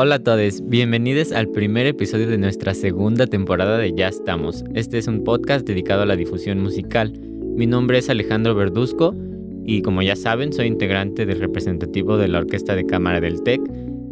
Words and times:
Hola 0.00 0.14
a 0.14 0.18
todos, 0.20 0.62
bienvenidos 0.64 1.32
al 1.32 1.48
primer 1.48 1.84
episodio 1.86 2.28
de 2.28 2.38
nuestra 2.38 2.72
segunda 2.72 3.26
temporada 3.26 3.78
de 3.78 3.92
Ya 3.92 4.06
estamos. 4.06 4.62
Este 4.74 4.96
es 4.96 5.08
un 5.08 5.24
podcast 5.24 5.66
dedicado 5.66 6.02
a 6.02 6.06
la 6.06 6.14
difusión 6.14 6.60
musical. 6.60 7.12
Mi 7.56 7.66
nombre 7.66 7.98
es 7.98 8.08
Alejandro 8.08 8.54
Verduzco 8.54 9.12
y 9.64 9.82
como 9.82 10.00
ya 10.02 10.14
saben 10.14 10.52
soy 10.52 10.68
integrante 10.68 11.26
del 11.26 11.40
representativo 11.40 12.16
de 12.16 12.28
la 12.28 12.38
Orquesta 12.38 12.76
de 12.76 12.86
Cámara 12.86 13.20
del 13.20 13.42
TEC 13.42 13.60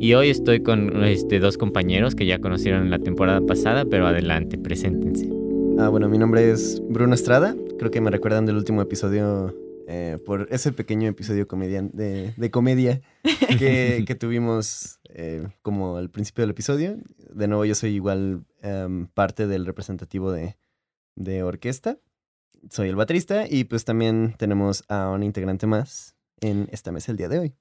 y 0.01 0.15
hoy 0.15 0.31
estoy 0.31 0.61
con 0.61 1.05
este, 1.05 1.39
dos 1.39 1.57
compañeros 1.57 2.17
que 2.17 2.27
ya 2.27 2.41
conocieron 2.41 2.83
en 2.83 2.91
la 2.91 2.99
temporada 2.99 3.41
pasada, 3.43 3.85
pero 3.85 4.09
adelante, 4.09 4.59
preséntense. 4.59 5.31
Ah, 5.79 5.89
bueno, 5.89 6.09
mi 6.09 6.19
nombre 6.19 6.51
es 6.51 6.83
Bruno 6.89 7.15
Estrada, 7.15 7.55
creo 7.79 7.93
que 7.93 8.01
me 8.01 8.11
recuerdan 8.11 8.45
del 8.45 8.57
último 8.57 8.83
episodio 8.83 9.55
eh, 9.89 10.19
por 10.27 10.49
ese 10.51 10.73
pequeño 10.73 11.09
episodio 11.09 11.47
de, 11.47 12.35
de, 12.37 12.51
comedia 12.51 13.01
que, 13.59 14.05
que 14.07 14.15
tuvimos 14.21 14.99
eh, 15.11 15.47
como 15.63 15.97
al 15.97 16.11
principio 16.11 16.43
del 16.43 16.51
episodio. 16.51 16.99
De 17.33 17.47
nuevo, 17.47 17.65
yo 17.65 17.75
soy 17.75 17.95
igual 17.95 18.45
em, 18.63 19.07
parte 19.07 19.47
del 19.47 19.65
representativo 19.65 20.33
de, 20.33 20.57
de 21.15 21.43
orquesta. 21.43 21.99
Soy 22.69 22.89
el 22.89 22.97
baterista 22.97 23.47
y 23.49 23.65
pues 23.65 23.85
también 23.85 24.35
tenemos 24.39 24.83
a 24.89 25.11
un 25.11 25.23
integrante 25.23 25.67
más 25.67 26.17
en 26.41 26.69
esta 26.73 26.91
mesa 26.91 27.13
el 27.13 27.19
día 27.19 27.29
de 27.29 27.39
hoy. 27.39 27.55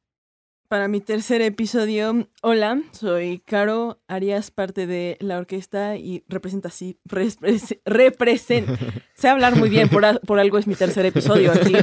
Para 0.67 0.87
mi 0.87 0.99
tercer 0.99 1.43
episodio, 1.43 2.27
hola, 2.41 2.81
soy 2.91 3.37
Caro 3.45 3.99
Arias, 4.07 4.49
parte 4.49 4.87
de 4.87 5.15
la 5.19 5.37
orquesta 5.37 5.95
y 5.95 6.23
representa 6.27 6.69
así, 6.69 6.97
represent, 7.05 8.67
sé 9.13 9.29
hablar 9.29 9.55
muy 9.57 9.69
bien, 9.69 9.89
por, 9.89 10.19
por 10.21 10.39
algo 10.39 10.57
es 10.57 10.65
mi 10.65 10.73
tercer 10.73 11.05
episodio 11.05 11.51
aquí, 11.51 11.73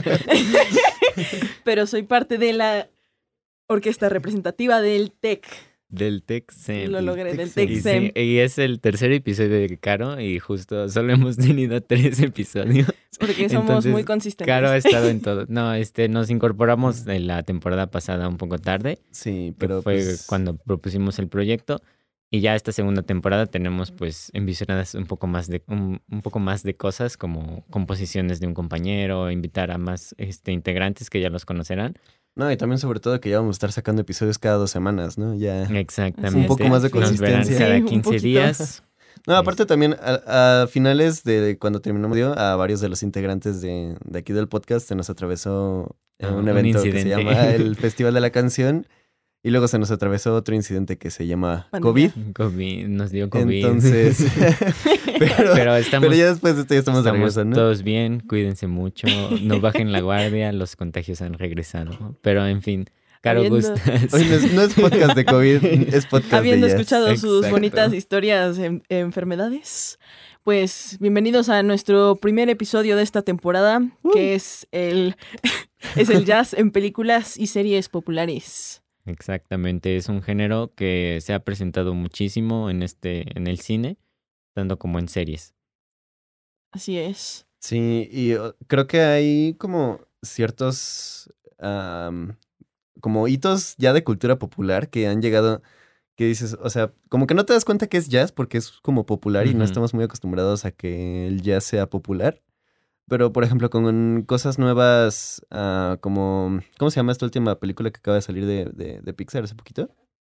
pero 1.65 1.87
soy 1.87 2.03
parte 2.03 2.39
de 2.39 2.55
la 2.55 2.89
orquesta 3.69 4.09
representativa 4.09 4.81
del 4.81 5.13
TEC. 5.13 5.47
Del 5.93 6.23
Texem. 6.23 6.91
Lo 6.91 7.03
logré, 7.03 7.35
del 7.35 7.53
Texem. 7.53 8.13
Y, 8.15 8.39
es 8.39 8.57
el 8.59 8.81
tercer 8.81 9.13
episodio 9.13 9.51
de 9.51 9.77
Caro 9.77 10.19
y 10.19 10.39
justo 10.39 10.89
solo 10.89 11.13
hemos 11.13 11.37
tenido 11.37 11.81
tres 11.83 12.19
episodios. 12.21 12.91
Porque 13.21 13.51
somos 13.51 13.85
muy 13.85 14.03
consistentes. 14.03 14.47
Caro 14.47 14.71
ha 14.71 14.77
estado 14.79 15.11
en 15.11 15.21
todo. 15.23 15.45
No, 15.49 15.75
este, 15.75 16.09
nos 16.09 16.31
incorporamos 16.31 17.07
en 17.07 17.27
la 17.27 17.43
temporada 17.43 17.91
pasada 17.91 18.27
un 18.27 18.39
poco 18.39 18.57
tarde. 18.57 19.01
Sí, 19.11 19.55
pero 19.59 19.83
fue 19.83 19.97
pues 19.97 20.25
cuando 20.27 20.57
propusimos 20.57 21.19
el 21.19 21.29
proyecto. 21.29 21.83
Y 22.31 22.41
ya 22.41 22.55
esta 22.55 22.73
segunda 22.73 23.03
temporada 23.03 23.45
tenemos 23.45 23.91
pues 23.91 24.31
envisionadas 24.33 24.95
un 24.95 25.05
poco 25.05 25.27
más 25.27 25.49
de 25.49 25.63
un, 25.69 26.01
poco 26.23 26.39
más 26.39 26.63
de 26.63 26.75
cosas 26.75 27.19
como 27.19 27.67
composiciones 27.69 28.41
de 28.41 28.47
un 28.47 28.55
compañero, 28.55 29.31
invitar 29.31 29.71
a 29.71 29.77
más 29.77 30.15
este, 30.17 30.53
integrantes 30.53 31.11
que 31.11 31.21
ya 31.21 31.29
los 31.29 31.45
conocerán. 31.45 31.99
No, 32.35 32.51
y 32.51 32.57
también 32.57 32.79
sobre 32.79 33.01
todo 33.01 33.21
que 33.21 33.31
ya 33.31 33.39
vamos 33.39 33.55
a 33.55 33.57
estar 33.57 33.73
sacando 33.73 34.03
episodios 34.03 34.39
cada 34.39 34.57
dos 34.57 34.71
semanas, 34.71 35.19
¿no? 35.19 35.35
Ya 35.35 35.65
Exactamente. 35.65 36.39
un 36.39 36.47
poco 36.47 36.65
más 36.69 36.83
de 36.83 36.91
consistencia. 36.91 37.59
cada 37.59 37.81
15 37.81 38.19
días. 38.19 38.83
No, 39.27 39.37
aparte 39.37 39.67
también 39.67 39.95
a, 40.01 40.67
finales 40.69 41.23
de 41.23 41.57
cuando 41.57 41.81
terminamos 41.81 42.19
a 42.37 42.57
varios 42.57 42.81
de 42.81 42.89
los 42.89 43.05
integrantes 43.05 43.61
de, 43.61 43.97
de 44.05 44.19
aquí 44.19 44.33
del 44.33 44.49
podcast 44.49 44.89
se 44.89 44.97
nos 44.97 45.11
atravesó 45.11 45.95
ah, 46.21 46.31
un 46.31 46.49
evento 46.49 46.83
que 46.83 47.03
se 47.03 47.09
llama 47.09 47.51
el 47.51 47.77
Festival 47.77 48.15
de 48.15 48.21
la 48.21 48.31
Canción 48.31 48.87
y 49.45 49.51
luego 49.51 49.67
se 49.67 49.79
nos 49.79 49.91
atravesó 49.91 50.35
otro 50.37 50.55
incidente 50.55 50.99
que 50.99 51.11
se 51.11 51.27
llama 51.27 51.69
COVID. 51.81 52.13
COVID, 52.33 52.87
nos 52.87 53.11
dio 53.11 53.29
COVID. 53.29 53.65
Entonces, 53.65 54.25
pero, 55.19 55.77
estamos, 55.77 56.09
pero 56.09 56.15
ya 56.15 56.29
después 56.31 56.55
de 56.55 56.63
esto 56.63 56.75
ya 56.75 56.81
estamos, 56.81 57.01
estamos 57.01 57.37
¿no? 57.37 57.57
todos 57.57 57.83
bien, 57.83 58.21
cuídense 58.21 58.69
mucho, 58.69 59.09
no 59.43 59.61
bajen 59.61 59.91
la 59.91 60.01
guardia, 60.01 60.53
los 60.53 60.77
contagios 60.77 61.23
han 61.23 61.35
regresado. 61.35 62.17
Pero 62.23 62.47
en 62.47 62.63
fin, 62.63 62.87
Caro 63.21 63.49
Gustas. 63.49 63.81
no, 64.53 64.63
es, 64.63 64.75
podcast 64.75 65.17
de 65.17 65.25
COVID, 65.25 65.65
es 65.95 66.07
podcast 66.07 66.35
Habiendo 66.35 66.67
de 66.67 66.73
escuchado 66.73 67.17
sus 67.17 67.51
bonitas 67.51 67.93
historias 67.93 68.59
en 68.59 68.85
enfermedades, 68.89 69.99
pues 70.45 70.99
bienvenidos 71.01 71.49
a 71.49 71.65
nuestro 71.65 72.15
primer 72.15 72.49
episodio 72.49 72.97
de 72.97 73.03
esta 73.03 73.23
temporada, 73.23 73.81
que 74.13 74.33
uh. 74.33 74.37
es 74.37 74.69
el, 74.71 75.17
es 75.97 76.11
el 76.11 76.25
jazz 76.25 76.55
en 76.55 76.71
películas 76.71 77.37
y 77.37 77.49
series 77.49 77.89
populares. 77.89 78.82
Exactamente, 79.05 79.97
es 79.97 80.09
un 80.09 80.23
género 80.23 80.73
que 80.75 81.19
se 81.21 81.35
ha 81.35 81.45
presentado 81.45 81.95
muchísimo 81.95 82.71
en 82.71 82.83
este, 82.83 83.37
en 83.37 83.47
el 83.47 83.59
cine, 83.59 83.99
tanto 84.55 84.79
como 84.79 84.99
en 84.99 85.09
series. 85.09 85.55
Así 86.71 86.99
es. 86.99 87.47
Sí, 87.59 88.09
y 88.11 88.35
creo 88.67 88.87
que 88.87 89.01
hay 89.01 89.55
como 89.55 90.01
ciertos 90.23 91.33
como 93.01 93.29
hitos 93.29 93.77
ya 93.79 93.93
de 93.93 94.05
cultura 94.05 94.39
popular 94.39 94.89
que 94.89 95.07
han 95.07 95.23
llegado, 95.23 95.63
que 96.17 96.25
dices, 96.27 96.57
o 96.61 96.71
sea, 96.71 96.93
como 97.09 97.27
que 97.27 97.35
no 97.35 97.45
te 97.45 97.53
das 97.53 97.65
cuenta 97.65 97.87
que 97.87 97.99
es 97.99 98.09
jazz 98.09 98.33
porque 98.33 98.59
es 98.59 98.71
como 98.83 99.07
popular 99.07 99.47
y 99.47 99.55
no 99.55 99.65
estamos 99.65 99.95
muy 99.95 100.05
acostumbrados 100.05 100.65
a 100.65 100.73
que 100.73 101.27
el 101.27 101.43
jazz 101.43 101.65
sea 101.65 101.89
popular. 101.89 102.41
Pero, 103.13 103.31
por 103.31 103.45
ejemplo, 103.45 103.69
con 103.69 104.23
cosas 104.23 104.59
nuevas, 104.59 105.45
uh, 105.51 105.99
como. 106.01 106.61
¿Cómo 106.79 106.91
se 106.91 106.97
llama 106.97 107.13
esta 107.13 107.27
última 107.27 107.61
película 107.61 107.91
que 107.91 107.99
acaba 107.99 108.15
de 108.15 108.23
salir 108.23 108.47
de, 108.47 108.65
de, 109.03 109.13
Pixar 109.13 109.45
hace 109.45 109.55
poquito? 109.55 109.91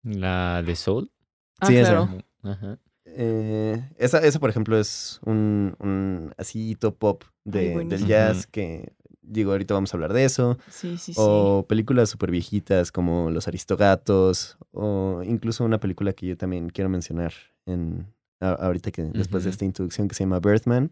La 0.03 0.61
de 0.61 0.75
Soul. 0.75 1.13
Ah, 1.61 1.69
sí, 1.69 1.77
esa. 1.77 2.09
Ajá. 2.43 2.81
Eh, 3.05 3.81
esa, 3.97 4.19
esa, 4.19 4.41
por 4.41 4.51
ejemplo, 4.51 4.77
es 4.77 5.21
un, 5.25 5.77
un 5.79 6.35
así 6.37 6.77
pop 6.99 7.23
de, 7.45 7.85
del 7.85 8.09
jazz 8.09 8.49
que, 8.49 8.93
digo, 9.23 9.53
ahorita 9.53 9.73
vamos 9.73 9.95
a 9.95 9.97
hablar 9.97 10.13
de 10.13 10.25
eso. 10.25 10.59
Sí, 10.69 10.99
sí, 10.99 11.13
o 11.15 11.67
películas 11.69 12.11
súper 12.11 12.33
viejitas 12.33 12.91
como 12.91 13.31
Los 13.31 13.47
Aristogatos, 13.47 14.59
o 14.73 15.23
incluso 15.25 15.65
una 15.65 15.79
película 15.79 16.13
que 16.13 16.27
yo 16.27 16.37
también 16.37 16.71
quiero 16.71 16.91
mencionar 16.91 17.35
en 17.67 18.13
ahorita 18.41 18.91
que 18.91 19.05
después 19.05 19.45
de 19.45 19.51
esta 19.51 19.65
introducción 19.65 20.09
que 20.09 20.17
se 20.17 20.25
llama 20.25 20.41
Birthman 20.41 20.91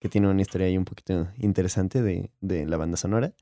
que 0.00 0.08
tiene 0.08 0.28
una 0.28 0.42
historia 0.42 0.66
ahí 0.66 0.76
un 0.76 0.84
poquito 0.84 1.28
interesante 1.38 2.02
de, 2.02 2.30
de 2.40 2.66
la 2.66 2.76
banda 2.76 2.96
sonora. 2.96 3.32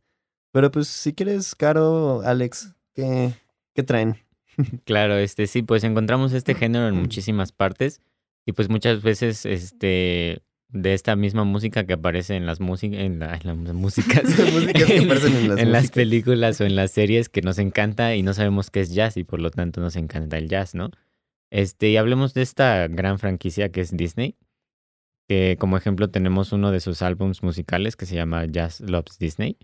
Pero 0.53 0.71
pues 0.71 0.89
si 0.89 1.15
quieres, 1.15 1.55
Caro, 1.55 2.21
Alex, 2.23 2.75
¿qué, 2.95 3.33
qué 3.75 3.83
traen? 3.83 4.17
Claro, 4.85 5.17
este 5.17 5.47
sí, 5.47 5.63
pues 5.63 5.85
encontramos 5.85 6.33
este 6.33 6.55
género 6.57 6.89
en 6.89 6.97
muchísimas 6.97 7.53
partes 7.53 8.01
y 8.45 8.53
pues 8.53 8.69
muchas 8.69 9.03
veces 9.03 9.47
este 9.47 10.43
de 10.71 10.93
esta 10.93 11.17
misma 11.17 11.45
música 11.45 11.87
que 11.87 11.95
aparece 11.95 12.35
en 12.35 12.45
las, 12.45 12.61
músicas 12.61 13.01
en, 13.01 13.21
las 13.21 13.45
músicas, 13.73 14.25
en, 14.39 15.59
en 15.59 15.73
las 15.73 15.91
películas 15.91 16.61
o 16.61 16.65
en 16.65 16.77
las 16.77 16.91
series 16.91 17.29
que 17.29 17.41
nos 17.41 17.59
encanta 17.59 18.15
y 18.17 18.23
no 18.23 18.35
sabemos 18.35 18.71
qué 18.71 18.81
es 18.81 18.93
jazz 18.93 19.17
y 19.17 19.25
por 19.25 19.41
lo 19.41 19.51
tanto 19.51 19.81
nos 19.81 19.97
encanta 19.97 20.37
el 20.37 20.49
jazz, 20.49 20.75
¿no? 20.75 20.91
Este, 21.51 21.89
y 21.89 21.97
hablemos 21.97 22.35
de 22.35 22.43
esta 22.43 22.87
gran 22.89 23.19
franquicia 23.19 23.71
que 23.71 23.81
es 23.81 23.97
Disney 23.97 24.37
que 25.29 25.57
como 25.59 25.77
ejemplo 25.77 26.09
tenemos 26.09 26.53
uno 26.53 26.73
de 26.73 26.81
sus 26.81 27.03
álbumes 27.03 27.43
musicales 27.43 27.97
que 27.97 28.07
se 28.07 28.15
llama 28.15 28.47
Jazz 28.47 28.81
Loves 28.81 29.19
Disney. 29.19 29.59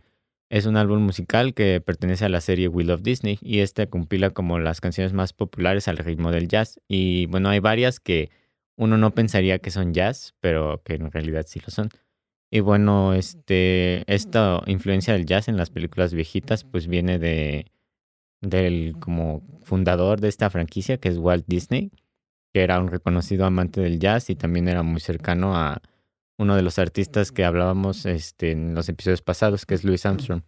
Es 0.50 0.66
un 0.66 0.76
álbum 0.76 1.00
musical 1.02 1.54
que 1.54 1.80
pertenece 1.80 2.26
a 2.26 2.28
la 2.28 2.42
serie 2.42 2.68
We 2.68 2.84
Love 2.84 3.02
Disney 3.02 3.38
y 3.40 3.60
este 3.60 3.88
compila 3.88 4.30
como 4.30 4.58
las 4.58 4.82
canciones 4.82 5.14
más 5.14 5.32
populares 5.32 5.88
al 5.88 5.96
ritmo 5.96 6.30
del 6.30 6.48
jazz. 6.48 6.78
Y 6.86 7.26
bueno, 7.26 7.48
hay 7.48 7.60
varias 7.60 7.98
que 7.98 8.30
uno 8.76 8.98
no 8.98 9.14
pensaría 9.14 9.58
que 9.58 9.70
son 9.70 9.94
jazz, 9.94 10.34
pero 10.40 10.82
que 10.84 10.94
en 10.94 11.10
realidad 11.10 11.46
sí 11.48 11.60
lo 11.60 11.70
son. 11.70 11.88
Y 12.50 12.60
bueno, 12.60 13.14
este, 13.14 14.04
esta 14.12 14.60
influencia 14.66 15.14
del 15.14 15.24
jazz 15.24 15.48
en 15.48 15.56
las 15.56 15.70
películas 15.70 16.12
viejitas 16.12 16.64
pues 16.64 16.86
viene 16.88 17.18
de 17.18 17.66
del 18.42 18.96
como 19.00 19.42
fundador 19.62 20.20
de 20.20 20.28
esta 20.28 20.50
franquicia 20.50 20.98
que 20.98 21.08
es 21.08 21.16
Walt 21.16 21.46
Disney 21.48 21.90
que 22.54 22.62
era 22.62 22.78
un 22.78 22.86
reconocido 22.86 23.44
amante 23.46 23.80
del 23.80 23.98
jazz 23.98 24.30
y 24.30 24.36
también 24.36 24.68
era 24.68 24.84
muy 24.84 25.00
cercano 25.00 25.56
a 25.56 25.82
uno 26.38 26.54
de 26.54 26.62
los 26.62 26.78
artistas 26.78 27.32
que 27.32 27.44
hablábamos 27.44 28.06
este, 28.06 28.52
en 28.52 28.76
los 28.76 28.88
episodios 28.88 29.22
pasados, 29.22 29.66
que 29.66 29.74
es 29.74 29.82
Louis 29.82 30.06
Armstrong. 30.06 30.42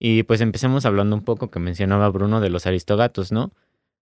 Y 0.00 0.22
pues 0.22 0.40
empecemos 0.40 0.86
hablando 0.86 1.14
un 1.14 1.22
poco 1.22 1.50
que 1.50 1.58
mencionaba 1.58 2.08
Bruno 2.08 2.40
de 2.40 2.48
los 2.48 2.66
aristogatos, 2.66 3.30
¿no? 3.30 3.52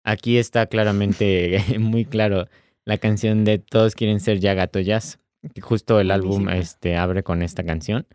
Aquí 0.02 0.36
está 0.36 0.66
claramente 0.66 1.64
muy 1.78 2.04
claro 2.04 2.46
la 2.84 2.98
canción 2.98 3.44
de 3.44 3.58
Todos 3.58 3.94
quieren 3.94 4.18
ser 4.18 4.40
ya 4.40 4.54
gato 4.54 4.80
jazz. 4.80 5.20
Justo 5.60 6.00
el 6.00 6.10
álbum 6.10 6.48
este, 6.48 6.96
abre 6.96 7.22
con 7.22 7.42
esta 7.42 7.62
canción. 7.62 8.08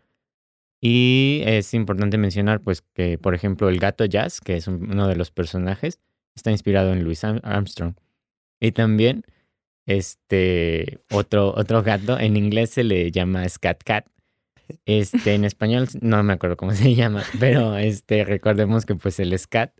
Y 0.82 1.40
es 1.46 1.72
importante 1.72 2.18
mencionar 2.18 2.60
pues 2.60 2.82
que, 2.82 3.16
por 3.16 3.34
ejemplo, 3.34 3.70
el 3.70 3.78
gato 3.78 4.04
jazz, 4.04 4.42
que 4.42 4.56
es 4.56 4.68
uno 4.68 5.08
de 5.08 5.16
los 5.16 5.30
personajes, 5.30 5.98
está 6.36 6.50
inspirado 6.50 6.92
en 6.92 7.04
Louis 7.04 7.24
Armstrong. 7.24 7.94
Y 8.64 8.72
también, 8.72 9.24
este, 9.84 11.00
otro, 11.10 11.52
otro 11.54 11.82
gato, 11.82 12.18
en 12.18 12.38
inglés 12.38 12.70
se 12.70 12.82
le 12.82 13.10
llama 13.10 13.46
Scat 13.46 13.82
Cat. 13.84 14.06
Este, 14.86 15.34
en 15.34 15.44
español 15.44 15.86
no 16.00 16.22
me 16.22 16.32
acuerdo 16.32 16.56
cómo 16.56 16.72
se 16.72 16.94
llama, 16.94 17.22
pero 17.38 17.76
este, 17.76 18.24
recordemos 18.24 18.86
que 18.86 18.94
pues 18.94 19.20
el 19.20 19.38
scat 19.38 19.74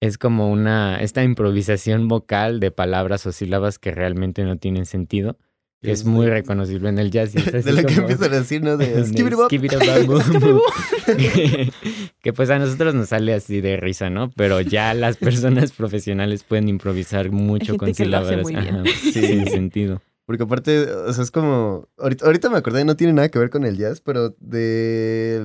es 0.00 0.18
como 0.18 0.50
una, 0.50 1.00
esta 1.00 1.22
improvisación 1.24 2.08
vocal 2.08 2.60
de 2.60 2.70
palabras 2.70 3.24
o 3.24 3.32
sílabas 3.32 3.78
que 3.78 3.90
realmente 3.92 4.44
no 4.44 4.58
tienen 4.58 4.84
sentido 4.84 5.38
que 5.82 5.92
es 5.92 6.04
muy 6.04 6.26
reconocible 6.26 6.88
en 6.88 6.98
el 6.98 7.10
jazz. 7.10 7.34
y 7.34 7.38
es 7.38 7.46
así 7.54 7.62
De 7.62 7.72
lo 7.72 7.88
que 7.88 7.94
empiezan 7.94 8.32
a 8.32 8.38
decir, 8.38 8.62
¿no? 8.62 8.76
De 8.76 8.86
que, 8.86 8.96
que 12.22 12.32
pues 12.32 12.50
a 12.50 12.58
nosotros 12.58 12.94
nos 12.94 13.08
sale 13.08 13.32
así 13.32 13.60
de 13.60 13.76
risa, 13.76 14.10
¿no? 14.10 14.30
Pero 14.36 14.60
ya 14.60 14.94
las 14.94 15.16
personas 15.16 15.72
profesionales 15.72 16.44
pueden 16.44 16.68
improvisar 16.68 17.30
mucho 17.30 17.76
con 17.76 17.94
sílabas 17.94 18.46
ajá, 18.54 18.82
sin 19.12 19.46
sentido. 19.46 20.02
Porque 20.26 20.44
aparte, 20.44 20.82
o 20.82 21.12
sea, 21.12 21.24
es 21.24 21.32
como. 21.32 21.88
Ahorita, 21.98 22.24
ahorita 22.24 22.50
me 22.50 22.58
acordé, 22.58 22.84
no 22.84 22.94
tiene 22.94 23.14
nada 23.14 23.28
que 23.30 23.38
ver 23.40 23.50
con 23.50 23.64
el 23.64 23.76
jazz, 23.76 24.00
pero 24.00 24.36
de. 24.38 25.44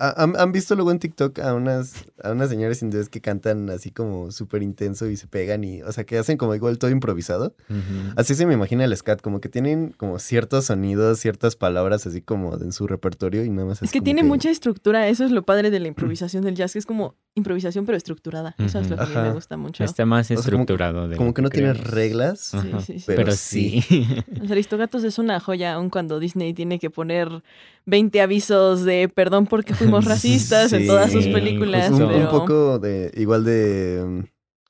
Ha- 0.00 0.22
¿Han, 0.22 0.34
han 0.38 0.52
visto 0.52 0.74
luego 0.74 0.90
en 0.90 0.98
TikTok 0.98 1.38
a 1.40 1.54
unas, 1.54 1.92
a 2.22 2.32
unas 2.32 2.48
señoras 2.50 2.82
hindúes 2.82 3.08
que 3.08 3.20
cantan 3.20 3.68
así 3.70 3.90
como 3.90 4.30
súper 4.32 4.62
intenso 4.62 5.06
y 5.08 5.16
se 5.16 5.26
pegan 5.26 5.62
y. 5.62 5.82
O 5.82 5.92
sea, 5.92 6.04
que 6.04 6.18
hacen 6.18 6.36
como 6.36 6.54
igual 6.54 6.78
todo 6.78 6.90
improvisado? 6.90 7.54
Ujú. 7.68 8.12
Así 8.16 8.34
se 8.34 8.46
me 8.46 8.54
imagina 8.54 8.84
el 8.84 8.96
scat, 8.96 9.20
como 9.20 9.40
que 9.40 9.48
tienen 9.48 9.94
como 9.96 10.18
ciertos 10.18 10.64
sonidos, 10.66 11.18
ciertas 11.20 11.54
palabras 11.56 12.06
así 12.06 12.22
como 12.22 12.54
en 12.56 12.72
su 12.72 12.86
repertorio 12.86 13.44
y 13.44 13.50
nada 13.50 13.66
más 13.68 13.78
Es 13.78 13.84
así 13.84 13.92
que 13.92 14.00
tiene 14.02 14.22
mucha 14.22 14.50
estructura, 14.50 15.06
eso 15.08 15.24
es 15.24 15.30
lo 15.30 15.42
padre 15.42 15.70
de 15.70 15.78
la 15.80 15.88
improvisación 15.88 16.42
del 16.44 16.54
jazz, 16.54 16.72
que 16.72 16.78
es 16.78 16.86
como 16.86 17.14
improvisación 17.34 17.86
pero 17.86 17.96
estructurada. 17.96 18.54
Eso 18.58 18.80
es 18.80 18.90
lo 18.90 18.96
que 18.96 19.02
a 19.02 19.06
mí 19.06 19.12
Ajá. 19.12 19.22
me 19.24 19.32
gusta 19.32 19.56
mucho. 19.56 19.84
Está 19.84 20.04
más 20.06 20.26
sea, 20.26 20.36
como- 20.36 20.40
estructurado. 20.44 21.08
de 21.08 21.16
Como 21.16 21.32
que 21.34 21.42
no 21.42 21.50
tiene 21.50 21.72
reglas. 21.74 22.40
Sí, 22.40 22.56
Ajá, 22.56 22.80
sí, 22.80 22.98
sí. 22.98 23.04
Pero 23.06 23.18
Pero, 23.24 23.32
sí. 23.32 23.82
sí. 23.86 24.06
Los 24.40 24.50
Aristogatos 24.50 25.04
es 25.04 25.18
una 25.18 25.38
joya, 25.40 25.74
aun 25.74 25.90
cuando 25.90 26.18
Disney 26.18 26.54
tiene 26.54 26.78
que 26.78 26.90
poner 26.90 27.42
20 27.86 28.20
avisos 28.20 28.84
de 28.84 29.08
perdón 29.08 29.46
porque 29.46 29.74
fuimos 29.90 30.04
racistas 30.04 30.72
en 30.72 30.86
todas 30.86 31.12
sus 31.12 31.26
películas. 31.26 31.90
un, 31.90 32.02
un 32.02 32.08
pero... 32.08 32.30
poco 32.30 32.78
de. 32.78 33.10
Igual 33.16 33.44
de. 33.44 34.02
mm, 34.06 34.20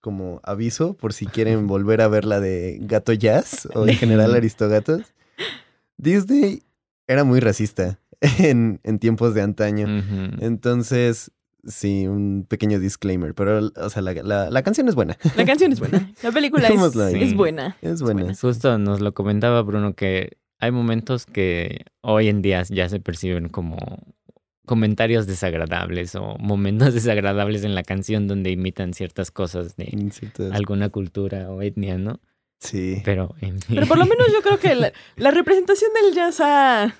Como 0.00 0.40
aviso 0.42 0.94
por 0.94 1.12
si 1.12 1.26
quieren 1.26 1.66
volver 1.68 2.00
a 2.00 2.08
ver 2.08 2.24
la 2.24 2.40
de 2.40 2.78
Gato 2.82 3.12
Jazz 3.12 3.68
o 3.74 3.86
en 3.86 3.94
general 3.96 4.34
Aristogatos. 4.34 5.02
Disney 5.96 6.62
era 7.06 7.24
muy 7.24 7.40
racista 7.40 7.98
en, 8.38 8.80
en 8.84 8.98
tiempos 8.98 9.34
de 9.34 9.42
antaño. 9.42 9.86
Entonces, 10.40 11.30
sí, 11.66 12.06
un 12.06 12.46
pequeño 12.48 12.78
disclaimer. 12.80 13.34
Pero, 13.34 13.70
o 13.76 13.90
sea, 13.90 14.02
la, 14.02 14.14
la- 14.14 14.50
la 14.50 14.62
canción 14.62 14.88
es 14.88 14.94
buena. 14.94 15.16
La 15.36 15.44
canción 15.44 15.72
es 15.72 15.80
buena. 15.80 16.12
La 16.22 16.32
película 16.32 16.68
es, 16.68 16.74
es 17.22 17.34
buena. 17.34 17.76
Es 17.82 18.00
buena. 18.02 18.34
Justo 18.34 18.78
nos 18.78 19.00
lo 19.00 19.12
comentaba 19.12 19.60
Bruno 19.62 19.94
que 19.94 20.38
hay 20.58 20.70
momentos 20.70 21.26
que 21.26 21.84
hoy 22.02 22.28
en 22.28 22.42
día 22.42 22.62
ya 22.68 22.88
se 22.88 23.00
perciben 23.00 23.48
como 23.48 23.76
comentarios 24.70 25.26
desagradables 25.26 26.14
o 26.14 26.36
momentos 26.38 26.94
desagradables 26.94 27.64
en 27.64 27.74
la 27.74 27.82
canción 27.82 28.28
donde 28.28 28.50
imitan 28.52 28.94
ciertas 28.94 29.32
cosas 29.32 29.76
de 29.76 29.86
ciertas- 30.12 30.52
alguna 30.52 30.90
cultura 30.90 31.50
o 31.50 31.60
etnia, 31.60 31.98
¿no? 31.98 32.20
Sí. 32.60 33.02
Pero 33.04 33.34
en 33.40 33.60
fin. 33.60 33.74
Pero 33.74 33.86
por 33.88 33.98
lo 33.98 34.06
menos 34.06 34.28
yo 34.32 34.42
creo 34.42 34.58
que 34.60 34.76
la, 34.76 34.92
la 35.16 35.32
representación 35.32 35.90
del 36.00 36.14
jazz 36.14 36.40
ha, 36.40 36.94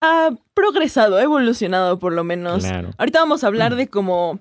ha 0.00 0.30
progresado, 0.54 1.16
ha 1.16 1.22
evolucionado 1.24 1.98
por 1.98 2.12
lo 2.12 2.22
menos. 2.22 2.62
Claro. 2.64 2.90
Ahorita 2.98 3.18
vamos 3.18 3.42
a 3.42 3.48
hablar 3.48 3.74
de 3.74 3.88
como 3.88 4.38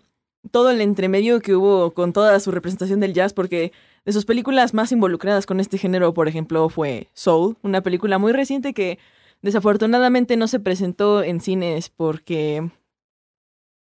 todo 0.52 0.70
el 0.70 0.82
entremedio 0.82 1.40
que 1.42 1.56
hubo 1.56 1.92
con 1.96 2.14
toda 2.14 2.40
su 2.40 2.52
representación 2.52 3.00
del 3.00 3.14
jazz, 3.14 3.34
porque 3.34 3.72
de 4.06 4.14
sus 4.14 4.26
películas 4.26 4.76
más 4.76 4.92
involucradas 4.92 5.48
con 5.48 5.60
este 5.60 5.80
género, 5.80 6.14
por 6.14 6.28
ejemplo, 6.28 6.70
fue 6.70 7.08
Soul, 7.16 7.58
una 7.64 7.82
película 7.82 8.20
muy 8.20 8.32
reciente 8.32 8.74
que 8.76 9.00
desafortunadamente 9.42 10.38
no 10.38 10.48
se 10.48 10.60
presentó 10.60 11.24
en 11.24 11.40
cines 11.40 11.90
porque 11.90 12.70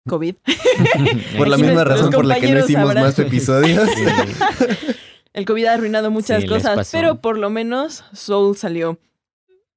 COVID. 0.08 0.34
Por 1.36 1.48
la 1.48 1.56
misma 1.56 1.84
razón 1.84 2.10
por 2.10 2.24
la 2.24 2.40
que 2.40 2.52
no 2.52 2.60
hicimos 2.60 2.86
sabrán. 2.86 3.04
más 3.04 3.18
episodios. 3.18 3.88
Sí. 3.90 4.04
El 5.32 5.46
COVID 5.46 5.64
ha 5.66 5.74
arruinado 5.74 6.10
muchas 6.10 6.42
Sí, 6.42 6.48
cosas, 6.48 6.90
pero 6.92 7.20
por 7.22 7.38
lo 7.38 7.48
menos 7.48 8.04
Soul 8.12 8.54
salió. 8.56 8.98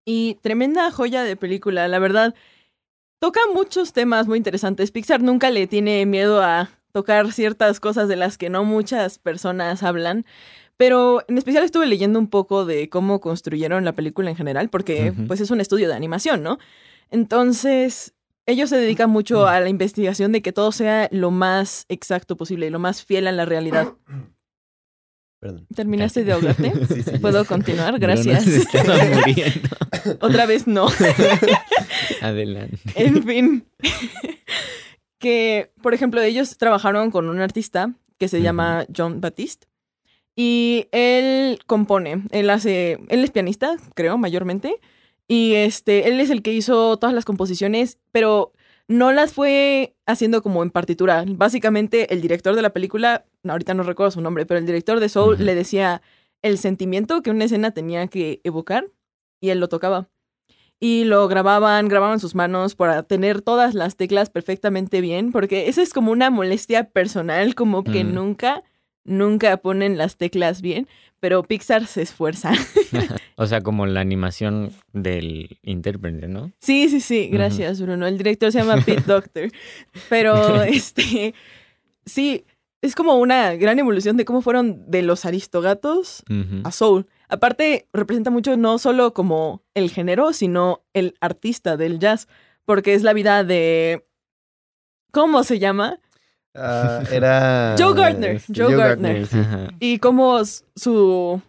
Y 0.04 0.38
tremenda 0.42 0.92
joya 0.92 1.24
de 1.24 1.38
película, 1.38 1.88
la 1.88 1.98
verdad. 2.00 2.36
Toca 3.20 3.40
muchos 3.54 3.94
temas 3.94 4.28
muy 4.28 4.38
interesantes. 4.38 4.92
Pixar 4.92 5.22
nunca 5.22 5.50
le 5.52 5.66
tiene 5.68 6.06
miedo 6.06 6.44
a 6.44 6.72
tocar 6.92 7.32
ciertas 7.32 7.80
cosas 7.80 8.10
de 8.10 8.18
las 8.18 8.38
que 8.38 8.50
no 8.50 8.66
muchas 8.66 9.18
personas 9.18 9.82
hablan. 9.82 10.26
Pero 10.78 11.24
en 11.28 11.38
especial 11.38 11.64
estuve 11.64 11.86
leyendo 11.86 12.20
un 12.20 12.28
poco 12.28 12.66
de 12.66 12.90
cómo 12.90 13.22
construyeron 13.22 13.86
la 13.86 13.94
película 13.94 14.30
en 14.30 14.36
general, 14.36 14.70
porque 14.70 15.14
pues 15.28 15.40
es 15.40 15.52
un 15.52 15.62
estudio 15.62 15.88
de 15.88 15.96
animación, 15.96 16.44
¿no? 16.44 16.60
Entonces, 17.12 18.14
ellos 18.46 18.70
se 18.70 18.78
dedican 18.78 19.10
mucho 19.10 19.48
a 19.48 19.60
la 19.60 19.70
investigación 19.70 20.32
de 20.32 20.42
que 20.42 20.52
todo 20.52 20.72
sea 20.72 21.08
lo 21.12 21.32
más 21.32 21.86
exacto 21.90 22.36
posible 22.36 22.68
y 22.68 22.70
lo 22.70 22.80
más 22.80 23.04
fiel 23.04 23.28
a 23.28 23.32
la 23.32 23.46
realidad. 23.46 23.94
Perdón. 25.40 25.68
¿Terminaste 25.76 26.24
de 26.24 26.34
ahogarte? 26.34 26.74
Sí, 26.88 27.04
sí. 27.04 27.20
¿Puedo 27.20 27.46
continuar? 27.46 27.98
Bruno 28.00 28.08
Gracias. 28.08 28.46
muriendo. 29.16 29.70
Otra 30.22 30.46
vez 30.46 30.68
no. 30.68 30.88
Adelante. 32.22 32.78
En 32.96 33.24
fin. 33.24 33.68
que, 35.20 35.72
por 35.82 35.94
ejemplo, 35.94 36.22
ellos 36.22 36.58
trabajaron 36.58 37.12
con 37.12 37.30
un 37.30 37.40
artista 37.40 37.94
que 38.18 38.28
se 38.28 38.42
llama 38.42 38.86
John 38.96 39.22
Baptiste. 39.22 39.68
Y 40.36 40.88
él 40.92 41.60
compone, 41.66 42.24
él 42.32 42.50
hace, 42.50 43.00
él 43.10 43.24
es 43.24 43.32
pianista, 43.32 43.78
creo, 43.94 44.18
mayormente. 44.18 44.80
Y 45.28 45.54
este, 45.56 46.08
él 46.08 46.20
es 46.20 46.30
el 46.30 46.42
que 46.42 46.54
hizo 46.54 46.98
todas 46.98 47.16
las 47.16 47.26
composiciones, 47.26 47.98
pero 48.12 48.52
no 48.88 49.12
las 49.12 49.34
fue 49.34 49.96
haciendo 50.06 50.44
como 50.44 50.62
en 50.62 50.70
partitura. 50.70 51.24
Básicamente, 51.28 52.14
el 52.14 52.22
director 52.22 52.56
de 52.56 52.62
la 52.62 52.72
película, 52.72 53.26
ahorita 53.48 53.74
no 53.74 53.84
recuerdo 53.84 54.12
su 54.12 54.22
nombre, 54.22 54.46
pero 54.46 54.60
el 54.60 54.66
director 54.66 55.00
de 55.00 55.10
Soul 55.10 55.38
le 55.44 55.56
decía 55.56 56.02
el 56.42 56.58
sentimiento 56.60 57.22
que 57.24 57.32
una 57.32 57.46
escena 57.46 57.72
tenía 57.72 58.06
que 58.08 58.42
evocar 58.44 58.86
y 59.42 59.50
él 59.50 59.60
lo 59.60 59.70
tocaba. 59.70 60.10
Y 60.80 61.06
lo 61.06 61.28
grababan, 61.30 61.88
grababan 61.88 62.20
sus 62.20 62.36
manos 62.36 62.76
para 62.76 63.02
tener 63.04 63.42
todas 63.42 63.74
las 63.74 63.96
teclas 63.96 64.30
perfectamente 64.30 65.00
bien, 65.02 65.32
porque 65.32 65.70
esa 65.70 65.82
es 65.82 65.94
como 65.94 66.12
una 66.12 66.30
molestia 66.30 66.90
personal, 66.90 67.56
como 67.56 67.84
que 67.86 68.04
Mm. 68.04 68.14
nunca, 68.14 68.62
nunca 69.06 69.58
ponen 69.58 69.98
las 69.98 70.18
teclas 70.18 70.62
bien, 70.62 70.88
pero 71.20 71.44
Pixar 71.44 71.88
se 71.88 72.02
esfuerza. 72.02 72.52
O 73.38 73.48
sea, 73.48 73.62
como 73.62 73.86
la 73.86 74.00
animación 74.00 74.72
del 74.94 75.60
intérprete, 75.62 76.28
¿no? 76.30 76.54
Sí, 76.60 76.88
sí, 76.88 77.02
sí, 77.02 77.28
gracias, 77.28 77.82
Bruno. 77.82 78.08
El 78.08 78.18
director 78.18 78.50
se 78.50 78.60
llama 78.60 78.82
Pete 78.82 79.04
Doctor. 79.06 79.50
Pero, 80.08 80.64
este, 80.64 81.34
sí, 82.06 82.46
es 82.82 82.96
como 82.96 83.16
una 83.16 83.56
gran 83.56 83.78
evolución 83.78 84.16
de 84.16 84.24
cómo 84.24 84.42
fueron 84.42 84.90
de 84.90 85.02
los 85.02 85.26
aristogatos 85.26 86.24
a 86.64 86.72
Soul. 86.72 87.08
Aparte, 87.28 87.88
representa 87.92 88.30
mucho 88.32 88.56
no 88.56 88.78
solo 88.78 89.14
como 89.14 89.64
el 89.74 89.90
género, 89.90 90.32
sino 90.32 90.86
el 90.94 91.16
artista 91.20 91.76
del 91.76 92.00
jazz, 92.00 92.30
porque 92.64 92.94
es 92.94 93.04
la 93.04 93.12
vida 93.12 93.44
de... 93.44 94.06
¿Cómo 95.12 95.44
se 95.44 95.60
llama? 95.60 96.00
Ah, 96.56 97.02
era. 97.12 97.76
Joe 97.78 97.94
Gardner, 97.94 98.36
este, 98.38 98.54
Joe 98.56 98.76
Gardner. 98.76 99.28
Y 99.80 100.00
cómo 100.00 100.40
s- 100.40 100.64
su... 100.76 101.42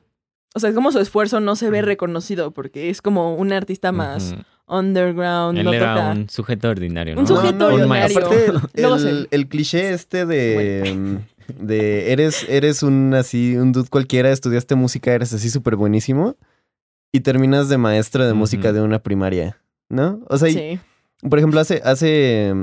O 0.54 0.58
sea, 0.58 0.72
cómo 0.72 0.90
su 0.90 0.98
esfuerzo 1.00 1.38
no 1.40 1.54
se 1.54 1.68
ve 1.70 1.82
reconocido, 1.82 2.50
porque 2.50 2.88
es 2.88 3.02
como 3.02 3.34
un 3.34 3.52
artista 3.52 3.92
más 3.92 4.32
Ujú. 4.32 4.78
underground, 4.78 5.58
Él 5.58 5.64
no 5.66 5.72
era 5.74 5.94
toca... 5.94 6.10
un 6.12 6.28
sujeto 6.30 6.68
ordinario, 6.70 7.14
¿no? 7.14 7.20
Un 7.20 7.26
sujeto 7.26 7.66
Un 7.68 7.74
ordinario. 7.82 7.88
maestro. 7.88 8.26
Aparte, 8.26 8.80
Luego 8.80 8.96
el, 9.08 9.28
el 9.30 9.48
cliché 9.48 9.92
este 9.92 10.24
de, 10.24 10.94
mm, 10.96 11.66
de 11.66 12.12
eres, 12.12 12.46
eres 12.48 12.82
un 12.82 13.12
así, 13.14 13.54
un 13.56 13.72
dude 13.72 13.88
cualquiera, 13.90 14.30
estudiaste 14.32 14.74
música, 14.76 15.12
eres 15.12 15.32
así 15.34 15.50
súper 15.50 15.76
buenísimo 15.76 16.36
y 17.12 17.20
terminas 17.20 17.68
de 17.68 17.76
maestro 17.76 18.26
de 18.26 18.32
música 18.32 18.72
de 18.72 18.80
una 18.80 18.98
primaria, 19.00 19.58
¿no? 19.90 20.20
O 20.28 20.38
sea, 20.38 20.48
y- 20.48 20.52
Sí. 20.54 20.80
por 21.28 21.38
ejemplo, 21.38 21.60
hace, 21.60 21.82
hace, 21.84 22.54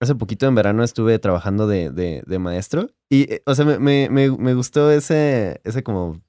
hace 0.00 0.14
poquito 0.14 0.46
en 0.46 0.54
verano 0.54 0.82
estuve 0.84 1.18
trabajando 1.18 1.66
de, 1.66 1.90
de, 1.90 2.22
de 2.26 2.38
maestro 2.38 2.88
y, 3.10 3.32
eh, 3.32 3.42
o 3.46 3.54
sea, 3.54 3.64
me, 3.64 3.78
me, 3.78 4.08
me, 4.10 4.30
me 4.30 4.54
gustó 4.54 4.90
ese, 4.90 5.60
ese 5.64 5.82
como 5.82 6.20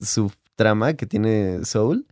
subtrama 0.00 0.94
que 0.94 1.06
tiene 1.06 1.64
Soul. 1.64 2.06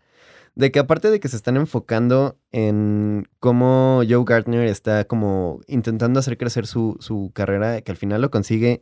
De 0.55 0.73
que 0.73 0.78
aparte 0.78 1.11
de 1.11 1.21
que 1.21 1.28
se 1.28 1.37
están 1.37 1.57
enfocando 1.59 2.38
en 2.50 3.28
cómo 3.40 4.00
Joe 4.09 4.25
Gardner 4.25 4.66
está 4.66 5.05
como 5.05 5.61
intentando 5.66 6.19
hacer 6.19 6.38
crecer 6.38 6.66
su, 6.66 6.97
su 6.99 7.31
carrera, 7.35 7.83
que 7.83 7.93
al 7.93 7.99
final 7.99 8.23
lo 8.23 8.31
consigue, 8.31 8.81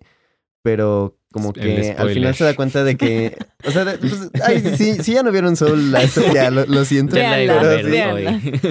pero 0.62 1.18
como 1.32 1.52
que 1.52 1.60
al 1.98 2.10
final 2.14 2.34
se 2.36 2.44
da 2.44 2.54
cuenta 2.54 2.84
de 2.84 2.96
que, 2.96 3.36
o 3.66 3.72
sea, 3.72 3.84
de- 3.84 3.98
pues, 3.98 4.30
ay, 4.44 4.60
si, 4.76 5.02
si 5.02 5.14
ya 5.14 5.24
no 5.24 5.32
vieron 5.32 5.56
Soul, 5.56 5.92
esto 5.96 6.20
ya 6.32 6.48
lo, 6.52 6.64
lo 6.64 6.84
siento. 6.84 7.16
Pero 7.48 7.58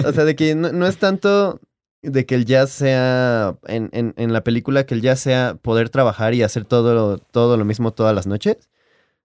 o 0.08 0.12
sea, 0.12 0.24
de 0.24 0.34
que 0.34 0.54
no, 0.54 0.72
no 0.72 0.86
es 0.86 0.96
tanto 0.96 1.60
de 2.04 2.26
que 2.26 2.34
el 2.34 2.44
jazz 2.44 2.70
sea, 2.70 3.56
en, 3.66 3.90
en, 3.92 4.14
en 4.16 4.32
la 4.32 4.42
película, 4.44 4.84
que 4.86 4.94
el 4.94 5.00
jazz 5.02 5.20
sea 5.20 5.56
poder 5.60 5.88
trabajar 5.90 6.34
y 6.34 6.42
hacer 6.42 6.64
todo, 6.64 7.18
todo 7.18 7.56
lo 7.56 7.64
mismo 7.64 7.92
todas 7.92 8.14
las 8.14 8.26
noches, 8.26 8.68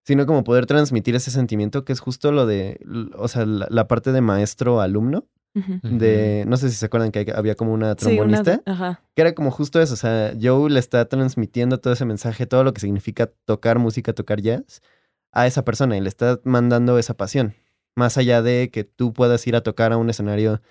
sino 0.04 0.26
como 0.26 0.44
poder 0.44 0.66
transmitir 0.66 1.16
ese 1.16 1.30
sentimiento 1.32 1.84
que 1.86 1.94
es 1.94 2.00
justo 2.00 2.32
lo 2.32 2.46
de, 2.46 2.80
o 3.16 3.28
sea, 3.28 3.46
la, 3.46 3.68
la 3.70 3.88
parte 3.88 4.12
de 4.12 4.22
maestro-alumno, 4.22 5.26
de, 5.84 6.46
no 6.48 6.56
sé 6.58 6.70
si 6.70 6.76
se 6.78 6.86
acuerdan 6.86 7.12
que 7.12 7.34
había 7.36 7.56
como 7.56 7.74
una 7.74 7.96
Sí, 7.98 8.18
una- 8.20 8.42
trombonista, 8.42 8.62
Ajá. 8.66 9.02
que 9.16 9.22
era 9.22 9.34
como 9.36 9.52
justo 9.52 9.82
eso, 9.82 9.94
o 9.94 9.98
sea, 9.98 10.34
Joe 10.42 10.70
le 10.70 10.80
está 10.80 11.06
transmitiendo 11.06 11.80
todo 11.80 11.94
ese 11.94 12.06
mensaje, 12.06 12.46
todo 12.46 12.64
lo 12.64 12.74
que 12.74 12.80
significa 12.82 13.30
tocar 13.46 13.78
música, 13.80 14.14
tocar 14.14 14.42
jazz, 14.42 14.82
a 15.32 15.48
esa 15.48 15.66
persona 15.66 15.98
y 15.98 16.02
le 16.02 16.08
está 16.10 16.40
mandando 16.44 16.98
esa 16.98 17.16
pasión. 17.16 17.56
más 17.96 18.18
allá 18.18 18.42
de 18.42 18.70
que 18.72 18.84
tú 18.86 19.12
puedas 19.12 19.46
ir 19.48 19.56
a 19.58 19.62
tocar 19.62 19.92
a 19.92 19.98
un 19.98 20.10
escenario 20.10 20.62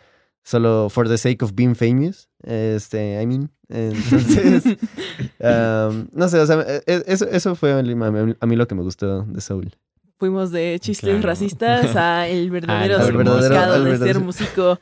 solo 0.45 0.89
for 0.91 1.09
the 1.09 1.19
sake 1.19 1.43
of 1.45 1.53
being 1.55 1.75
famous, 1.75 2.29
este, 2.43 3.21
I 3.23 3.27
mean, 3.27 3.51
entonces, 3.69 4.65
um, 5.41 6.09
no 6.13 6.29
sé, 6.29 6.39
o 6.41 6.47
sea, 6.47 6.65
e- 6.87 7.05
eso, 7.07 7.27
eso 7.29 7.55
fue 7.55 7.73
a 7.73 7.83
mí, 7.83 8.35
a 8.41 8.47
mí 8.47 8.57
lo 8.57 8.67
que 8.69 8.75
me 8.75 8.83
gustó 8.83 9.23
de 9.25 9.41
Soul. 9.41 9.73
Fuimos 10.19 10.51
de 10.51 10.79
chistes 10.81 11.09
Claro. 11.11 11.23
racistas 11.27 11.95
a 11.95 12.27
el 12.29 12.51
verdadero 12.51 12.99
Al 12.99 13.13
verdadero- 13.13 13.73
al 13.73 13.85
de 13.85 13.91
ser 13.91 13.99
verdadero- 14.01 14.21
músico. 14.21 14.79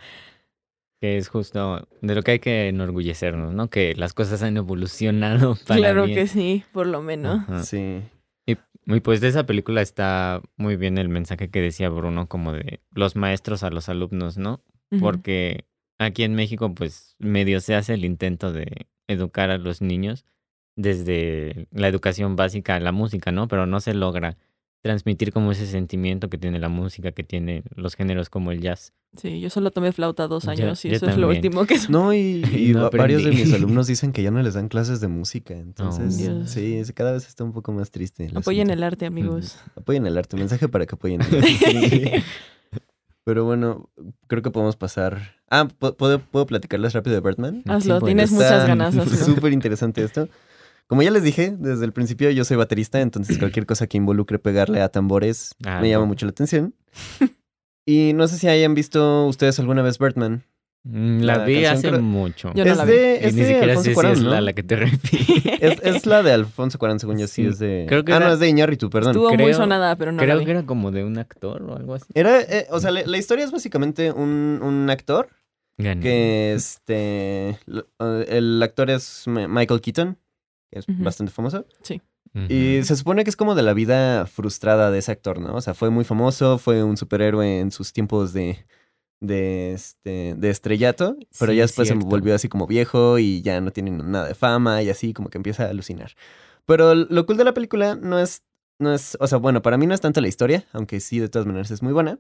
Que 0.99 1.19
es 1.19 1.29
justo 1.29 1.87
de 2.01 2.15
lo 2.15 2.23
que 2.23 2.31
hay 2.33 2.39
que 2.39 2.69
enorgullecernos, 2.69 3.53
¿no? 3.53 3.69
Que 3.69 3.95
las 3.97 4.15
cosas 4.15 4.43
han 4.43 4.57
evolucionado 4.57 5.55
para 5.67 5.79
Claro 5.79 6.05
bien. 6.05 6.17
que 6.19 6.27
sí, 6.27 6.65
por 6.73 6.87
lo 6.87 7.03
menos. 7.03 7.41
Ajá. 7.49 7.63
Sí. 7.65 8.03
Y 8.89 9.01
pues 9.01 9.21
de 9.21 9.27
esa 9.29 9.45
película 9.45 9.83
está 9.83 10.41
muy 10.57 10.77
bien 10.77 10.97
el 10.97 11.09
mensaje 11.09 11.51
que 11.51 11.61
decía 11.61 11.89
Bruno, 11.89 12.29
como 12.29 12.53
de 12.53 12.79
los 12.93 13.17
maestros 13.17 13.65
a 13.65 13.71
los 13.71 13.89
alumnos, 13.89 14.39
¿no? 14.39 14.63
Porque 15.01 15.65
aquí 15.99 16.23
en 16.23 16.35
México, 16.35 16.75
pues 16.75 17.15
medio 17.19 17.61
se 17.61 17.75
hace 17.75 17.95
el 17.95 18.05
intento 18.05 18.53
de 18.53 18.87
educar 19.09 19.51
a 19.51 19.59
los 19.59 19.81
niños 19.83 20.25
desde 20.77 21.69
la 21.73 21.89
educación 21.89 22.37
básica 22.37 22.77
a 22.77 22.81
la 22.81 22.93
música, 22.93 23.33
¿no? 23.33 23.49
Pero 23.49 23.67
no 23.67 23.81
se 23.81 23.95
logra 23.95 24.37
transmitir 24.83 25.33
como 25.33 25.51
ese 25.51 25.67
sentimiento 25.67 26.29
que 26.31 26.39
tiene 26.39 26.61
la 26.61 26.69
música, 26.69 27.11
que 27.11 27.25
tiene 27.25 27.65
los 27.75 27.95
géneros 27.97 28.31
como 28.31 28.53
el 28.53 28.61
jazz. 28.61 28.93
Sí, 29.17 29.41
yo 29.41 29.51
solo 29.51 29.71
tomé 29.73 29.91
flauta 29.93 30.29
dos 30.29 30.45
Yo- 30.45 30.51
años 30.53 30.85
y 30.85 30.91
yo 30.91 30.97
eso 30.97 31.09
es 31.09 31.17
lo 31.17 31.29
último 31.29 31.65
que 31.67 31.77
No, 31.89 32.13
y, 32.15 32.45
y 32.53 32.73
No 32.73 32.91
varios 32.91 33.25
de 33.25 33.31
mis 33.31 33.53
alumnos 33.53 33.87
dicen 33.89 34.13
que 34.13 34.23
ya 34.23 34.31
no 34.31 34.41
les 34.43 34.55
dan 34.55 34.69
clases 34.69 35.01
de 35.01 35.09
música. 35.09 35.55
Entonces, 35.55 36.15
sí, 36.47 36.75
es- 36.77 36.93
cada 36.93 37.13
vez 37.13 37.27
está 37.27 37.43
un 37.43 37.53
poco 37.53 37.73
más 37.73 37.91
triste. 37.91 38.31
Apoyen 38.35 38.69
asunto. 38.69 38.73
el 38.75 38.83
arte, 38.85 39.07
amigos. 39.07 39.59
Apoyen 39.75 40.07
el 40.07 40.17
arte. 40.19 40.37
Mensaje 40.37 40.69
para 40.69 40.87
que 40.87 40.95
apoyen 40.95 41.21
el 41.23 41.27
arte. 41.43 42.23
Pero 43.27 43.45
bueno, 43.45 43.91
creo 44.29 44.41
que 44.41 44.53
podemos 44.53 44.77
pasar. 44.77 45.35
Ah, 45.51 45.67
¿pu- 45.67 45.97
¿puedo, 45.97 46.21
¿puedo 46.21 46.47
platicarles 46.47 46.93
rápido 46.93 47.17
de 47.17 47.21
Birdman? 47.21 47.65
Hazlo, 47.67 48.01
tienes 48.01 48.31
Está 48.31 48.45
muchas 48.45 48.69
ganas. 48.69 48.95
Súper 49.25 49.53
interesante 49.53 50.05
esto. 50.05 50.29
Como 50.87 51.03
ya 51.03 51.11
les 51.11 51.25
dije, 51.25 51.53
desde 51.59 51.85
el 51.87 51.93
principio 51.93 52.31
yo 52.31 52.45
soy 52.45 52.57
baterista, 52.57 53.01
entonces 53.01 53.37
cualquier 53.39 53.67
cosa 53.67 53.89
que 53.89 53.97
involucre 53.97 54.39
pegarle 54.39 54.81
a 54.81 54.91
tambores 54.91 55.57
Ah, 55.65 55.81
me 55.81 55.89
llama 55.91 56.05
no. 56.05 56.07
mucho 56.07 56.25
la 56.25 56.31
atención. 56.31 56.73
Y 57.85 58.13
no 58.15 58.29
sé 58.29 58.39
si 58.39 58.47
hayan 58.47 58.75
visto 58.75 59.27
ustedes 59.27 59.59
alguna 59.59 59.83
vez 59.83 59.99
Birdman. 59.99 60.45
Mm, 60.89 61.21
La, 61.23 61.39
La 61.39 61.45
vi 61.45 61.65
hace 61.65 61.89
creo- 61.89 62.01
mucho. 62.01 62.53
Yo 62.55 62.65
no 62.65 62.71
es 62.71 62.77
la 62.77 62.85
vi. 62.85 62.93
de, 62.93 63.21
y 63.23 63.27
es 63.27 63.35
ni 63.35 63.41
de 63.41 63.47
siquiera 63.49 63.73
Alfonso 63.73 63.83
sé 63.83 63.95
si 64.07 64.13
es 64.13 64.23
¿no? 64.23 64.31
la 64.31 64.39
a 64.39 64.41
la 64.41 64.53
que 64.53 64.63
te 64.63 64.77
refieres. 64.77 65.61
Es, 65.61 65.81
es 65.97 66.07
la 66.07 66.23
de 66.23 66.33
Alfonso 66.33 66.79
Cuarón, 66.79 67.01
según 67.01 67.19
yo, 67.19 67.27
sí, 67.27 67.43
Sí, 67.43 67.49
es 67.49 67.59
de... 67.59 67.87
creo 67.89 68.05
que 68.05 68.13
ah, 68.13 68.21
no, 68.21 68.33
es 68.33 68.39
de 68.39 68.49
Iñárritu, 68.49 68.89
perdón. 68.89 69.11
Estuvo 69.11 69.35
muy 69.35 69.53
sonada, 69.55 69.97
pero 69.97 70.13
no 70.13 70.19
la 70.19 70.23
Creo 70.25 70.39
vi. 70.39 70.45
que 70.45 70.51
era 70.53 70.63
como 70.65 70.93
de 70.93 71.03
un 71.05 71.19
actor 71.19 71.63
o 71.63 71.77
algo 71.77 71.95
así. 71.95 72.07
Era, 72.15 72.41
eh, 72.41 72.67
o 72.71 72.79
sea, 72.79 72.91
la, 72.93 73.03
la 73.05 73.19
historia 73.19 73.45
es 73.45 73.51
básicamente 73.51 74.13
un, 74.13 74.61
un 74.63 74.89
actor 74.89 75.29
Gané. 75.79 76.01
que, 76.01 76.53
este, 76.55 77.49
eh, 77.51 78.27
el 78.29 78.63
actor 78.63 78.89
es 78.91 79.25
Michael 79.27 79.81
Keaton, 79.81 80.17
que 80.71 80.79
es 80.79 80.85
bastante 80.89 81.33
famoso. 81.33 81.67
Ujú. 82.35 82.53
Y 82.53 82.83
se 82.85 82.97
supone 82.97 83.25
que 83.25 83.31
es 83.31 83.37
como 83.37 83.55
de 83.55 83.63
la 83.63 83.73
vida 83.73 84.27
frustrada 84.27 84.91
de 84.91 84.99
ese 84.99 85.11
actor, 85.11 85.41
¿no? 85.41 85.55
O 85.55 85.61
sea, 85.61 85.75
fue 85.75 85.91
muy 85.91 86.05
famoso, 86.05 86.59
fue 86.59 86.83
un 86.85 86.97
superhéroe 86.97 87.61
en 87.61 87.71
sus 87.71 87.93
tiempos 87.93 88.33
de, 88.35 88.67
de, 89.21 89.73
este, 89.73 90.35
de 90.37 90.51
estrellato, 90.51 91.17
pero 91.39 91.53
Sí, 91.53 91.59
ya 91.59 91.65
es 91.65 91.71
después 91.71 91.89
se 91.89 91.95
volvió 91.95 92.35
así 92.35 92.49
como 92.49 92.67
viejo 92.67 93.19
y 93.19 93.43
ya 93.43 93.61
no 93.61 93.73
tiene 93.73 93.91
nada 93.91 94.29
de 94.29 94.35
fama 94.35 94.83
y 94.83 94.91
así 94.91 95.13
como 95.13 95.31
que 95.31 95.39
empieza 95.39 95.65
a 95.65 95.71
alucinar. 95.71 96.13
Pero 96.65 96.95
lo 96.95 97.27
cool 97.27 97.37
de 97.37 97.45
la 97.45 97.55
película 97.55 97.95
no 97.95 98.19
es, 98.19 98.43
no 98.79 98.93
es, 98.93 99.17
o 99.21 99.27
sea, 99.27 99.39
bueno, 99.39 99.63
para 99.63 99.79
mí 99.79 99.87
no 99.87 99.95
es 99.95 100.01
tanto 100.01 100.21
la 100.21 100.29
historia, 100.29 100.65
aunque 100.73 101.01
sí 101.01 101.19
de 101.19 101.29
todas 101.29 101.47
maneras 101.47 101.71
es 101.71 101.83
muy 101.83 101.93
buena, 101.93 102.19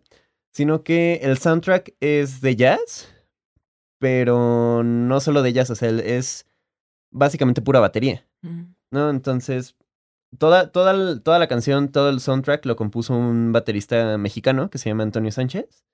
sino 0.52 0.82
que 0.82 1.20
el 1.22 1.38
soundtrack 1.38 1.94
es 2.00 2.40
de 2.40 2.56
jazz, 2.56 3.08
pero 3.98 4.82
no 4.84 5.20
solo 5.20 5.42
de 5.42 5.52
jazz, 5.52 5.70
o 5.70 5.74
sea, 5.74 5.90
es 5.90 6.46
básicamente 7.10 7.62
pura 7.62 7.80
batería. 7.80 8.26
Mm. 8.42 8.76
¿no? 8.90 9.10
Entonces, 9.10 9.76
toda, 10.38 10.70
toda, 10.70 11.20
toda 11.20 11.38
la 11.38 11.48
canción, 11.48 11.90
todo 11.90 12.08
el 12.10 12.20
soundtrack 12.20 12.64
lo 12.66 12.76
compuso 12.76 13.16
un 13.16 13.52
baterista 13.52 14.18
mexicano 14.18 14.70
que 14.70 14.78
se 14.78 14.88
llama 14.88 15.02
Antonio 15.02 15.32
Sánchez. 15.32 15.84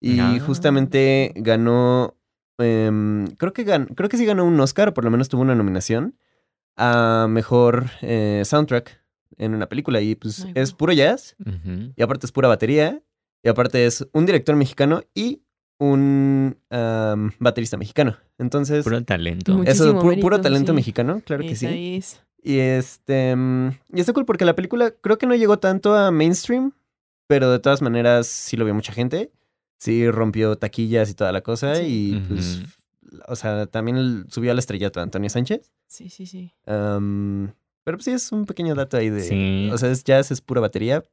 Y 0.00 0.20
Ah. 0.20 0.38
justamente 0.44 1.32
ganó, 1.36 2.14
em, 2.58 3.26
creo, 3.36 3.52
que 3.52 3.64
gan- 3.66 3.92
creo 3.94 4.08
que 4.08 4.16
sí 4.16 4.24
ganó 4.24 4.44
un 4.44 4.58
Oscar, 4.60 4.88
o 4.88 4.94
por 4.94 5.04
lo 5.04 5.10
menos 5.10 5.28
tuvo 5.28 5.42
una 5.42 5.54
nominación 5.54 6.16
a 6.76 7.26
Mejor 7.28 7.86
eh, 8.02 8.42
Soundtrack 8.44 9.02
en 9.36 9.54
una 9.54 9.68
película. 9.68 10.00
Y 10.00 10.14
pues 10.14 10.44
Ay, 10.44 10.52
es 10.54 10.72
puro 10.72 10.92
jazz, 10.92 11.36
y 11.96 12.02
aparte 12.02 12.26
es 12.26 12.32
pura 12.32 12.48
batería, 12.48 13.02
y 13.42 13.48
aparte 13.48 13.86
es 13.86 14.06
un 14.12 14.26
director 14.26 14.54
mexicano 14.56 15.02
y 15.14 15.42
un 15.80 16.56
baterista 17.38 17.76
mexicano. 17.76 18.16
Entonces, 18.38 18.84
Puro 18.84 19.02
talento. 19.04 19.52
Eso, 19.64 19.84
Muchísimo 19.84 20.00
pu- 20.00 20.20
puro 20.20 20.36
mérito, 20.36 20.40
talento 20.40 20.72
sí. 20.72 20.76
mexicano, 20.76 21.22
claro 21.24 21.42
que 21.42 21.56
sí. 21.56 21.66
es. 21.96 22.20
Y 22.42 22.58
este. 22.58 23.34
mm, 23.34 23.70
Y 23.94 24.00
está 24.00 24.12
cool 24.12 24.24
porque 24.24 24.44
la 24.44 24.54
película 24.54 24.92
creo 24.92 25.18
que 25.18 25.26
no 25.26 25.34
llegó 25.34 25.58
tanto 25.58 25.94
a 25.96 26.10
mainstream, 26.12 26.72
pero 27.26 27.50
de 27.50 27.58
todas 27.58 27.82
maneras 27.82 28.26
sí 28.28 28.56
lo 28.56 28.64
vio 28.64 28.74
mucha 28.74 28.92
gente. 28.92 29.32
Sí 29.78 30.10
rompió 30.10 30.56
taquillas 30.56 31.08
y 31.10 31.14
toda 31.14 31.32
la 31.32 31.40
cosa. 31.40 31.74
Sí. 31.76 32.12
Y 32.14 32.20
pues. 32.20 32.62
O 33.26 33.36
sea, 33.36 33.66
también 33.66 34.26
subió 34.28 34.50
al 34.52 34.58
estrellato 34.58 35.00
Antonio 35.00 35.30
Sánchez. 35.30 35.70
Sí, 35.86 36.10
sí, 36.10 36.26
sí. 36.26 36.52
Pero 36.66 37.96
pues 37.96 38.04
sí 38.04 38.10
es 38.10 38.30
un 38.32 38.44
pequeño 38.44 38.74
dato 38.74 38.96
ahí 38.96 39.08
de. 39.08 39.22
Sí. 39.22 39.70
O 39.72 39.78
sea, 39.78 39.90
es 39.90 40.04
jazz, 40.04 40.30
es 40.30 40.40
pura 40.40 40.60
batería. 40.60 41.04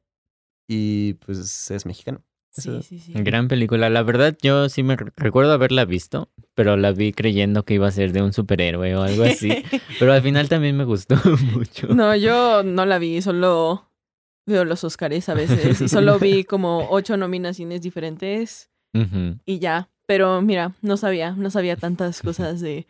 Y 0.68 1.14
pues 1.14 1.70
es 1.70 1.86
mexicano. 1.86 2.22
Sí, 2.50 2.70
sí, 2.82 2.98
sí. 2.98 3.12
Gran 3.14 3.48
película. 3.48 3.90
La 3.90 4.02
verdad, 4.02 4.36
yo 4.42 4.68
sí 4.70 4.82
me 4.82 4.96
re- 4.96 5.12
recuerdo 5.16 5.52
haberla 5.52 5.84
visto, 5.84 6.30
pero 6.54 6.76
la 6.78 6.92
vi 6.92 7.12
creyendo 7.12 7.64
que 7.64 7.74
iba 7.74 7.86
a 7.86 7.90
ser 7.90 8.12
de 8.12 8.22
un 8.22 8.32
superhéroe 8.32 8.96
o 8.96 9.02
algo 9.02 9.24
así. 9.24 9.50
pero 9.98 10.12
al 10.14 10.22
final 10.22 10.48
también 10.48 10.74
me 10.76 10.84
gustó 10.84 11.16
mucho. 11.54 11.88
No, 11.88 12.16
yo 12.16 12.62
no 12.62 12.86
la 12.86 12.98
vi, 12.98 13.20
solo 13.20 13.85
veo 14.46 14.64
los 14.64 14.84
Oscars 14.84 15.28
a 15.28 15.34
veces 15.34 15.80
y 15.80 15.88
solo 15.88 16.18
vi 16.18 16.44
como 16.44 16.88
ocho 16.90 17.16
nominaciones 17.16 17.82
diferentes 17.82 18.70
y 19.44 19.58
ya. 19.58 19.88
Pero 20.06 20.40
mira, 20.40 20.72
no 20.82 20.96
sabía, 20.96 21.32
no 21.32 21.50
sabía 21.50 21.76
tantas 21.76 22.22
cosas 22.22 22.60
de, 22.60 22.86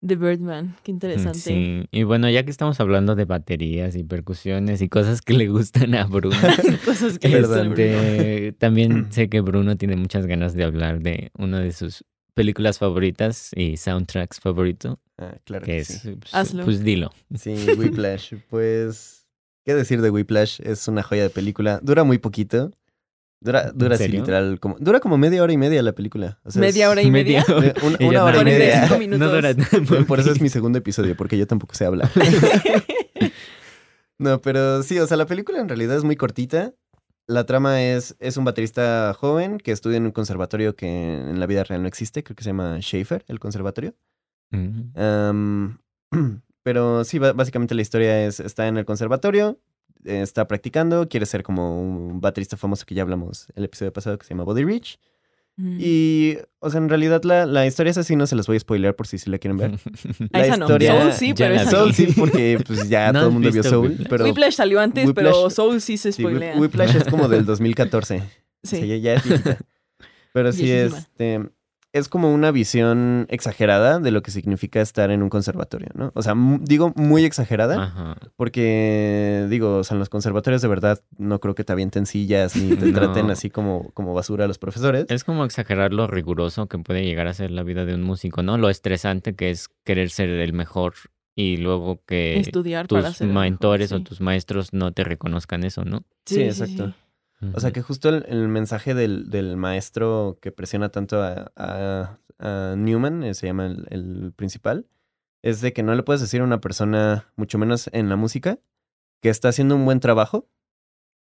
de 0.00 0.16
Birdman. 0.16 0.74
Qué 0.82 0.90
interesante. 0.90 1.38
Sí, 1.38 1.84
y 1.90 2.02
bueno, 2.04 2.30
ya 2.30 2.44
que 2.44 2.50
estamos 2.50 2.80
hablando 2.80 3.14
de 3.14 3.26
baterías 3.26 3.94
y 3.94 4.02
percusiones 4.04 4.80
y 4.80 4.88
cosas 4.88 5.20
que 5.20 5.34
le 5.34 5.48
gustan 5.48 5.94
a 5.94 6.04
Bruno, 6.06 6.34
Cosas 6.84 7.18
que 7.18 7.28
Perdón, 7.28 7.68
este, 7.72 8.52
también 8.58 9.06
sé 9.12 9.28
que 9.28 9.42
Bruno 9.42 9.76
tiene 9.76 9.96
muchas 9.96 10.26
ganas 10.26 10.54
de 10.54 10.64
hablar 10.64 11.00
de 11.00 11.30
una 11.36 11.60
de 11.60 11.72
sus 11.72 12.04
películas 12.34 12.78
favoritas 12.78 13.50
y 13.54 13.76
soundtracks 13.76 14.40
favorito, 14.40 14.98
Ah, 15.18 15.34
claro 15.44 15.64
que 15.64 15.72
que 15.72 15.78
es, 15.78 15.86
sí. 15.88 16.16
pues, 16.20 16.34
Hazlo. 16.34 16.64
pues 16.64 16.82
dilo. 16.84 17.10
Sí, 17.34 17.54
Whiplash. 17.78 18.34
pues. 18.50 19.25
¿Qué 19.66 19.74
decir 19.74 20.00
de 20.00 20.10
Whiplash? 20.10 20.60
Es 20.62 20.86
una 20.88 21.02
joya 21.02 21.24
de 21.24 21.30
película. 21.30 21.80
Dura 21.82 22.04
muy 22.04 22.18
poquito. 22.18 22.70
Dura, 23.42 23.72
dura 23.72 23.96
así 23.96 24.08
literal. 24.08 24.60
Como, 24.60 24.76
dura 24.78 25.00
como 25.00 25.18
media 25.18 25.42
hora 25.42 25.52
y 25.52 25.56
media 25.58 25.82
la 25.82 25.92
película. 25.92 26.38
O 26.44 26.50
sea, 26.50 26.60
es- 26.60 26.74
Media 26.74 26.88
hora 26.88 27.02
y 27.02 27.10
media. 27.10 27.44
Una, 28.00 28.24
hora 28.24 28.40
y 28.40 28.44
media. 28.44 28.86
45 28.88 28.98
minutos. 28.98 29.18
No 29.18 29.30
dura 29.34 30.04
Por 30.06 30.20
eso 30.20 30.30
es 30.30 30.40
mi 30.40 30.48
segundo 30.48 30.78
episodio, 30.78 31.16
porque 31.16 31.36
yo 31.36 31.46
tampoco 31.46 31.74
sé 31.74 31.84
hablar. 31.84 32.10
No, 34.18 34.40
pero 34.40 34.82
sí, 34.82 34.98
o 34.98 35.06
sea, 35.06 35.18
la 35.18 35.26
película 35.26 35.60
en 35.60 35.68
realidad 35.68 35.94
es 35.94 36.02
muy 36.02 36.16
cortita. 36.16 36.72
La 37.28 37.44
trama 37.44 37.82
es, 37.82 38.16
es 38.18 38.38
un 38.38 38.46
baterista 38.46 39.12
joven 39.12 39.58
que 39.58 39.72
estudia 39.72 39.98
en 39.98 40.06
un 40.06 40.12
conservatorio 40.12 40.74
que 40.74 40.86
en 40.88 41.38
la 41.38 41.46
vida 41.46 41.64
real 41.64 41.82
no 41.82 41.88
existe. 41.88 42.22
Creo 42.24 42.34
que 42.34 42.42
se 42.42 42.48
llama 42.48 42.78
Schaefer, 42.80 43.26
el 43.28 43.38
conservatorio. 43.40 43.94
Am, 44.94 45.78
pero 46.66 47.04
sí, 47.04 47.20
básicamente 47.20 47.76
la 47.76 47.82
historia 47.82 48.26
es, 48.26 48.40
está 48.40 48.66
en 48.66 48.76
el 48.76 48.84
conservatorio, 48.84 49.56
está 50.02 50.48
practicando, 50.48 51.08
quiere 51.08 51.24
ser 51.24 51.44
como 51.44 51.80
un 51.80 52.20
baterista 52.20 52.56
famoso 52.56 52.84
que 52.84 52.96
ya 52.96 53.02
hablamos 53.02 53.46
el 53.54 53.62
episodio 53.66 53.92
pasado 53.92 54.18
que 54.18 54.26
se 54.26 54.30
llama 54.34 54.42
Body 54.42 54.64
Rich. 54.64 54.98
Mm. 55.54 55.76
Y, 55.80 56.38
o 56.58 56.68
sea, 56.68 56.78
en 56.78 56.88
realidad 56.88 57.22
la, 57.22 57.46
la 57.46 57.64
historia 57.68 57.92
es 57.92 57.98
así, 57.98 58.16
no 58.16 58.26
se 58.26 58.34
las 58.34 58.48
voy 58.48 58.56
a 58.56 58.58
spoiler 58.58 58.96
por 58.96 59.06
si 59.06 59.16
sí 59.16 59.30
la 59.30 59.38
quieren 59.38 59.58
ver. 59.58 59.78
La 60.32 60.44
esa 60.44 60.56
no. 60.56 60.64
historia- 60.64 61.00
Soul 61.02 61.12
sí, 61.12 61.28
ya 61.28 61.46
pero 61.46 61.54
esa. 61.54 61.70
Soul 61.70 61.94
sí, 61.94 62.08
porque 62.18 62.58
pues 62.66 62.88
ya 62.88 63.06
¿No 63.12 63.20
todo 63.20 63.28
el 63.28 63.32
mundo 63.34 63.52
vio 63.52 63.62
Soul, 63.62 63.86
Whiplash? 63.90 64.08
pero... 64.10 64.24
Whiplash 64.24 64.54
salió 64.54 64.80
antes, 64.80 65.08
pero 65.14 65.48
Soul 65.50 65.80
sí 65.80 65.96
se 65.96 66.10
Sí, 66.10 66.20
spoilea. 66.20 66.56
Whiplash 66.58 66.96
es 66.96 67.04
como 67.04 67.28
del 67.28 67.44
2014. 67.46 68.22
Sí. 68.64 68.76
Sí, 68.80 68.88
ya, 68.88 68.96
ya 68.96 69.14
es. 69.14 69.22
Pero 70.32 70.52
sí, 70.52 70.68
este, 70.68 71.48
es 71.96 72.08
como 72.08 72.32
una 72.32 72.50
visión 72.50 73.26
exagerada 73.28 73.98
de 73.98 74.10
lo 74.10 74.22
que 74.22 74.30
significa 74.30 74.80
estar 74.80 75.10
en 75.10 75.22
un 75.22 75.28
conservatorio, 75.28 75.88
¿no? 75.94 76.12
O 76.14 76.22
sea, 76.22 76.34
digo 76.60 76.92
muy 76.96 77.24
exagerada, 77.24 77.82
Ajá. 77.84 78.16
porque 78.36 79.46
digo, 79.50 79.78
o 79.78 79.84
sea, 79.84 79.94
en 79.94 79.98
los 80.00 80.08
conservatorios 80.08 80.62
de 80.62 80.68
verdad 80.68 81.02
no 81.18 81.40
creo 81.40 81.54
que 81.54 81.64
te 81.64 81.72
avienten 81.72 82.06
sillas 82.06 82.56
ni 82.56 82.76
te 82.76 82.86
No. 82.92 82.92
traten 82.92 83.30
así 83.30 83.50
como, 83.50 83.90
como 83.92 84.14
basura 84.14 84.44
a 84.44 84.48
los 84.48 84.58
profesores. 84.58 85.06
Es 85.08 85.24
como 85.24 85.44
exagerar 85.44 85.92
lo 85.92 86.06
riguroso 86.06 86.66
que 86.66 86.78
puede 86.78 87.04
llegar 87.04 87.26
a 87.26 87.34
ser 87.34 87.50
la 87.50 87.62
vida 87.62 87.84
de 87.84 87.94
un 87.94 88.02
músico, 88.02 88.42
¿no? 88.42 88.58
Lo 88.58 88.70
estresante 88.70 89.34
que 89.34 89.50
es 89.50 89.68
querer 89.84 90.10
ser 90.10 90.28
el 90.30 90.52
mejor 90.52 90.94
y 91.34 91.58
luego 91.58 92.00
que 92.06 92.38
Estudiar 92.40 92.86
para 92.88 93.08
tus 93.08 93.18
ser 93.18 93.26
el 93.28 93.34
mejor, 93.34 93.44
mentores 93.50 93.92
o 93.92 94.00
tus 94.00 94.20
maestros 94.20 94.72
no 94.72 94.92
te 94.92 95.04
reconozcan 95.04 95.64
eso, 95.64 95.84
¿no? 95.84 96.02
Sí, 96.24 96.42
exacto. 96.42 96.94
O 97.54 97.60
sea, 97.60 97.70
que 97.70 97.82
justo 97.82 98.08
el, 98.08 98.24
el 98.28 98.48
mensaje 98.48 98.94
del, 98.94 99.28
del 99.30 99.56
maestro 99.56 100.38
que 100.40 100.52
presiona 100.52 100.88
tanto 100.88 101.22
a, 101.22 101.52
a- 101.56 102.18
a 102.38 102.74
Newman, 102.76 103.22
eh, 103.24 103.34
se 103.34 103.46
llama 103.46 103.66
el, 103.66 103.86
el 103.90 104.32
principal, 104.34 104.86
es 105.42 105.60
de 105.60 105.72
que 105.72 105.82
no 105.82 105.94
le 105.94 106.02
puedes 106.02 106.20
decir 106.20 106.40
a 106.40 106.44
una 106.44 106.60
persona, 106.60 107.26
mucho 107.36 107.58
menos 107.58 107.88
en 107.92 108.08
la 108.08 108.16
música, 108.16 108.58
que 109.22 109.28
está 109.28 109.48
haciendo 109.48 109.74
un 109.76 109.84
buen 109.84 110.00
trabajo, 110.00 110.48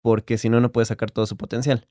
porque 0.02 0.36
si 0.38 0.48
no, 0.50 0.60
no 0.60 0.72
puede 0.72 0.84
sacar 0.86 1.10
todo 1.10 1.26
su 1.26 1.36
potencial. 1.36 1.88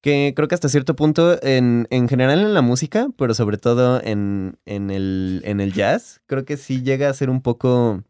Que 0.00 0.32
creo 0.34 0.48
que 0.48 0.54
hasta 0.54 0.70
cierto 0.70 0.96
punto, 0.96 1.38
en, 1.42 1.86
en 1.90 2.08
general 2.08 2.40
en 2.40 2.54
la 2.54 2.62
música, 2.62 3.08
pero 3.18 3.34
sobre 3.34 3.58
todo 3.58 4.00
en, 4.02 4.58
en, 4.64 4.90
el, 4.90 5.42
en 5.44 5.60
el 5.60 5.74
jazz, 5.74 6.22
creo 6.26 6.46
que 6.46 6.56
sí 6.56 6.82
llega 6.82 7.10
a 7.10 7.14
ser 7.14 7.28
un 7.28 7.42
poco... 7.42 8.02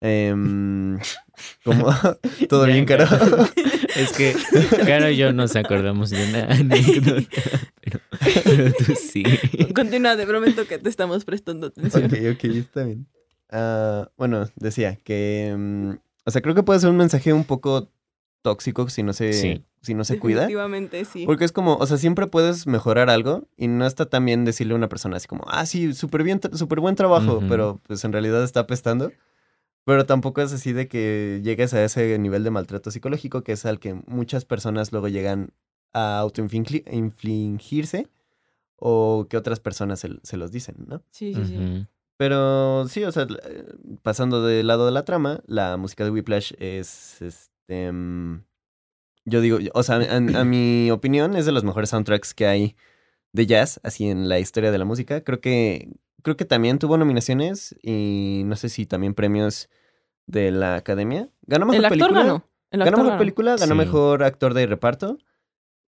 em, 0.00 0.98
como 1.64 1.86
todo 2.48 2.66
Ya, 2.66 2.72
bien, 2.72 2.84
Caro. 2.84 3.06
Es 3.96 4.12
que 4.12 4.34
Caro 4.84 5.08
y 5.08 5.16
yo 5.16 5.32
nos 5.32 5.54
acordamos 5.54 6.10
de 6.10 6.28
una 6.28 6.44
anécdota, 6.46 7.22
pero, 7.80 8.00
pero 8.44 8.72
tú 8.72 8.92
sí. 8.96 9.22
Continúa, 9.74 10.16
de 10.16 10.26
prometo 10.26 10.66
que 10.66 10.78
te 10.78 10.88
estamos 10.88 11.24
prestando 11.24 11.68
atención. 11.68 12.06
Ok, 12.06 12.12
ok, 12.34 12.44
está 12.56 12.82
bien. 12.84 13.06
Ah, 13.50 14.10
bueno, 14.16 14.48
decía 14.56 14.96
que, 14.96 15.54
mm, 15.56 15.90
o 16.26 16.30
sea, 16.30 16.42
creo 16.42 16.56
que 16.56 16.64
puede 16.64 16.80
ser 16.80 16.90
un 16.90 16.96
mensaje 16.96 17.32
un 17.32 17.44
poco 17.44 17.92
tóxico 18.42 18.88
si 18.88 19.04
no 19.04 19.12
se, 19.12 19.32
Sí. 19.32 19.64
si 19.80 19.94
no 19.94 20.02
se 20.04 20.18
cuida. 20.18 20.40
Definitivamente, 20.40 21.04
sí. 21.04 21.24
Porque 21.24 21.44
es 21.44 21.52
como, 21.52 21.76
o 21.76 21.86
sea, 21.86 21.96
siempre 21.96 22.26
puedes 22.26 22.66
mejorar 22.66 23.10
algo 23.10 23.46
y 23.56 23.68
no 23.68 23.86
está 23.86 24.06
tan 24.06 24.24
bien 24.26 24.44
decirle 24.44 24.72
a 24.72 24.76
una 24.76 24.88
persona 24.88 25.18
así 25.18 25.28
como, 25.28 25.44
ah, 25.46 25.64
sí, 25.66 25.94
súper 25.94 26.24
bien, 26.24 26.40
súper 26.52 26.80
buen 26.80 26.96
trabajo, 26.96 27.40
pero 27.48 27.80
pues 27.86 28.04
en 28.04 28.12
realidad 28.12 28.42
está 28.42 28.60
apestando. 28.60 29.12
Pero 29.84 30.06
tampoco 30.06 30.40
es 30.40 30.52
así 30.52 30.72
de 30.72 30.88
que 30.88 31.40
llegues 31.42 31.74
a 31.74 31.84
ese 31.84 32.18
nivel 32.18 32.42
de 32.42 32.50
maltrato 32.50 32.90
psicológico 32.90 33.42
que 33.42 33.52
es 33.52 33.66
al 33.66 33.78
que 33.78 33.94
muchas 34.06 34.44
personas 34.44 34.92
luego 34.92 35.08
llegan 35.08 35.52
a 35.92 36.18
autoinfligirse 36.18 38.08
o 38.76 39.26
que 39.28 39.36
otras 39.36 39.60
personas 39.60 40.00
se, 40.00 40.10
se 40.22 40.36
los 40.36 40.50
dicen, 40.50 40.76
¿no? 40.86 41.02
Sí, 41.10 41.34
sí, 41.34 41.44
sí. 41.44 41.86
Pero 42.16 42.86
sí, 42.88 43.04
o 43.04 43.12
sea, 43.12 43.26
pasando 44.02 44.44
del 44.44 44.66
lado 44.66 44.86
de 44.86 44.92
la 44.92 45.04
trama, 45.04 45.42
la 45.46 45.76
música 45.76 46.04
de 46.04 46.10
Whiplash 46.10 46.52
es, 46.58 47.20
este, 47.20 47.90
mm, 47.92 48.44
yo 49.24 49.40
digo, 49.40 49.58
o 49.74 49.82
sea, 49.82 49.96
a, 49.96 50.16
a 50.16 50.44
mi 50.44 50.90
opinión 50.90 51.36
es 51.36 51.44
de 51.46 51.52
los 51.52 51.64
mejores 51.64 51.90
soundtracks 51.90 52.34
que 52.34 52.46
hay 52.46 52.76
de 53.32 53.46
jazz, 53.46 53.80
así 53.82 54.08
en 54.08 54.28
la 54.28 54.38
historia 54.38 54.70
de 54.70 54.78
la 54.78 54.84
música. 54.84 55.22
Creo 55.22 55.40
que, 55.40 55.90
creo 56.24 56.36
que 56.36 56.44
también 56.44 56.80
tuvo 56.80 56.98
nominaciones 56.98 57.76
y 57.82 58.42
no 58.46 58.56
sé 58.56 58.68
si 58.68 58.84
también 58.86 59.14
premios 59.14 59.68
de 60.26 60.50
la 60.50 60.74
academia. 60.74 61.28
Ganó 61.46 61.66
mejor 61.66 61.76
El 61.78 61.84
actor 61.84 61.98
película. 61.98 62.22
ganó. 62.22 62.48
El 62.72 62.78
ganó 62.80 62.88
actor 62.88 62.98
mejor 62.98 63.10
ganó. 63.10 63.18
película, 63.18 63.56
ganó 63.56 63.74
Sí. 63.74 63.78
mejor 63.78 64.22
actor 64.24 64.54
de 64.54 64.66
reparto. 64.66 65.18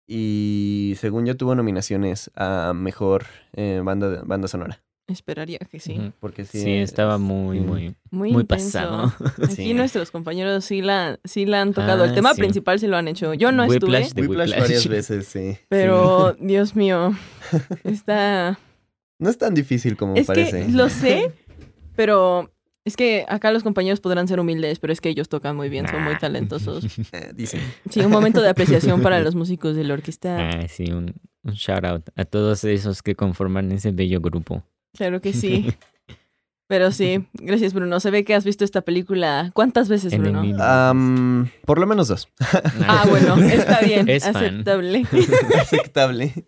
Y 0.06 0.94
según 1.00 1.26
yo 1.26 1.36
tuvo 1.36 1.54
nominaciones 1.56 2.30
a 2.36 2.72
mejor 2.74 3.24
eh, 3.54 3.80
banda, 3.82 4.22
banda 4.24 4.46
sonora. 4.46 4.82
Esperaría 5.08 5.58
que 5.70 5.78
sí. 5.80 6.12
Porque 6.20 6.44
sí. 6.44 6.60
Sí, 6.60 6.70
estaba 6.78 7.14
es- 7.14 7.20
muy, 7.20 7.60
muy, 7.60 7.94
Muy, 8.10 8.44
pasado. 8.44 9.12
Aquí 9.42 9.54
Sí. 9.54 9.74
nuestros 9.74 10.10
compañeros 10.10 10.64
sí 10.64 10.82
la, 10.82 11.18
sí 11.24 11.46
la 11.46 11.62
han 11.62 11.72
tocado. 11.72 12.04
el 12.04 12.10
Ah, 12.10 12.14
tema 12.14 12.34
sí. 12.34 12.40
principal 12.40 12.78
sí 12.78 12.86
lo 12.88 12.96
han 12.96 13.08
hecho. 13.08 13.32
Yo 13.34 13.50
no 13.52 13.66
Whiplash 13.66 14.06
estuve, 14.06 14.22
de 14.22 14.28
Whiplash 14.28 14.48
Whiplash. 14.50 14.60
varias 14.62 14.88
veces, 15.10 15.26
sí. 15.26 15.58
pero 15.68 16.34
Dios 16.40 16.74
mío, 16.76 17.12
está... 17.84 18.58
No 19.18 19.30
es 19.30 19.38
tan 19.38 19.54
difícil 19.54 19.96
como 19.96 20.14
Es 20.16 20.26
parece. 20.26 20.66
que 20.66 20.72
lo 20.72 20.88
sé, 20.90 21.32
pero 21.94 22.50
es 22.84 22.96
que 22.96 23.24
acá 23.28 23.50
los 23.50 23.62
compañeros 23.62 24.00
podrán 24.00 24.28
ser 24.28 24.38
humildes, 24.40 24.78
pero 24.78 24.92
es 24.92 25.00
que 25.00 25.08
ellos 25.08 25.28
tocan 25.28 25.56
muy 25.56 25.68
bien, 25.68 25.88
son 25.88 26.02
muy 26.04 26.14
Ah. 26.14 26.18
talentosos. 26.20 26.84
Eh, 27.12 27.32
dicen. 27.34 27.60
Sí, 27.90 28.00
un 28.00 28.10
momento 28.12 28.40
de 28.42 28.48
apreciación 28.50 29.02
para 29.02 29.20
los 29.24 29.34
músicos 29.34 29.74
de 29.76 29.84
la 29.84 29.94
orquesta. 29.94 30.50
Ah, 30.50 30.68
sí, 30.68 30.92
un, 30.92 31.14
un 31.42 31.52
shout 31.54 31.84
out 31.84 32.08
a 32.14 32.24
todos 32.24 32.64
esos 32.64 33.02
que 33.02 33.14
conforman 33.16 33.72
ese 33.72 33.90
bello 33.92 34.20
grupo. 34.20 34.62
Claro 34.94 35.20
que 35.20 35.32
sí. 35.32 35.74
Pero 36.68 36.90
sí, 36.90 37.24
gracias 37.34 37.72
Bruno. 37.74 38.00
Se 38.00 38.10
ve 38.10 38.24
que 38.24 38.34
has 38.34 38.44
visto 38.44 38.64
esta 38.64 38.80
película. 38.80 39.52
¿Cuántas 39.54 39.88
veces, 39.88 40.12
En 40.12 40.22
Bruno? 40.22 40.42
Por 41.64 41.78
lo 41.78 41.86
menos 41.86 42.08
dos. 42.08 42.28
Ah, 42.88 43.04
bueno, 43.08 43.36
está 43.38 43.80
bien, 43.82 44.08
Es 44.08 44.24
fan. 44.24 44.34
aceptable. 44.36 45.04
Aceptable. 45.60 46.46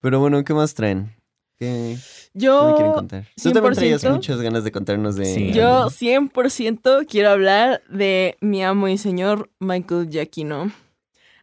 Pero 0.00 0.18
bueno, 0.18 0.42
¿qué 0.44 0.52
más 0.52 0.74
traen? 0.74 1.14
¿Qué, 1.64 1.96
qué 1.96 2.46
me 2.46 2.72
quieren 2.74 2.86
Yo, 2.86 2.92
contar? 2.94 3.26
Tú 3.42 3.52
también 3.52 3.74
traías 3.74 4.04
100%. 4.04 4.12
muchas 4.12 4.40
ganas 4.40 4.64
de 4.64 4.72
contarnos 4.72 5.16
de... 5.16 5.24
Sí. 5.26 5.52
yo 5.52 5.86
100% 5.86 7.06
quiero 7.08 7.30
hablar 7.30 7.80
de 7.88 8.36
mi 8.40 8.62
amo 8.62 8.88
y 8.88 8.98
señor 8.98 9.50
Michael 9.60 10.08
Giacchino. 10.10 10.72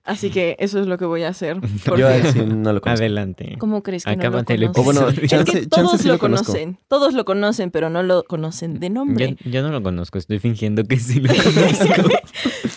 Así 0.04 0.32
que 0.32 0.56
eso 0.60 0.80
es 0.80 0.88
lo 0.88 0.98
que 0.98 1.06
voy 1.06 1.22
a 1.24 1.30
hacer. 1.30 1.62
Porque, 1.86 2.02
Yo 2.36 2.46
no 2.48 2.74
lo 2.74 2.82
conozco. 2.82 3.04
Adelante. 3.04 3.56
¿Cómo 3.60 3.84
crees 3.84 4.04
que 4.04 4.10
Acábate 4.10 4.58
no 4.58 4.68
lo 4.68 4.74
bueno, 4.74 5.02
conoces? 5.02 5.18
episodio. 5.20 5.44
Es 5.44 5.46
que 5.46 5.52
chance, 5.54 5.68
todos 5.70 6.02
sí 6.02 6.08
lo, 6.08 6.18
conocen. 6.18 6.80
Todos 6.88 7.14
lo 7.14 7.24
conocen, 7.24 7.70
pero 7.70 7.90
no 7.92 8.02
lo 8.02 8.24
conocen 8.24 8.80
de 8.80 8.88
Yo, 8.88 8.94
nombre. 8.94 9.38
yo 9.46 9.62
no 9.62 9.70
lo 9.70 9.84
conozco, 9.84 10.18
estoy 10.18 10.40
fingiendo 10.40 10.84
que 10.86 10.98
sí 10.98 11.20
lo 11.20 11.32
conozco. 11.34 12.10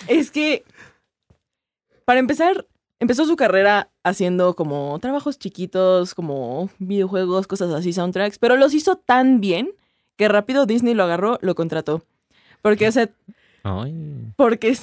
Es 0.06 0.30
que, 0.30 0.64
para 2.04 2.20
empezar, 2.20 2.66
empezó 3.04 3.26
su 3.26 3.36
carrera 3.36 3.90
haciendo 4.02 4.56
como 4.56 4.98
trabajos 4.98 5.38
chiquitos, 5.38 6.14
como 6.14 6.70
videojuegos, 6.78 7.46
cosas 7.46 7.70
así, 7.74 7.92
soundtracks, 7.92 8.38
pero 8.38 8.56
los 8.56 8.72
hizo 8.72 8.96
tan 8.96 9.42
bien 9.42 9.72
que 10.16 10.26
rápido 10.26 10.64
Disney 10.64 10.94
lo 10.94 11.04
agarró, 11.04 11.38
lo 11.42 11.54
contrató. 11.54 12.02
Porque, 12.62 12.88
o 12.88 12.92
sea, 12.92 13.10
Ay. 13.62 14.32
porque 14.36 14.74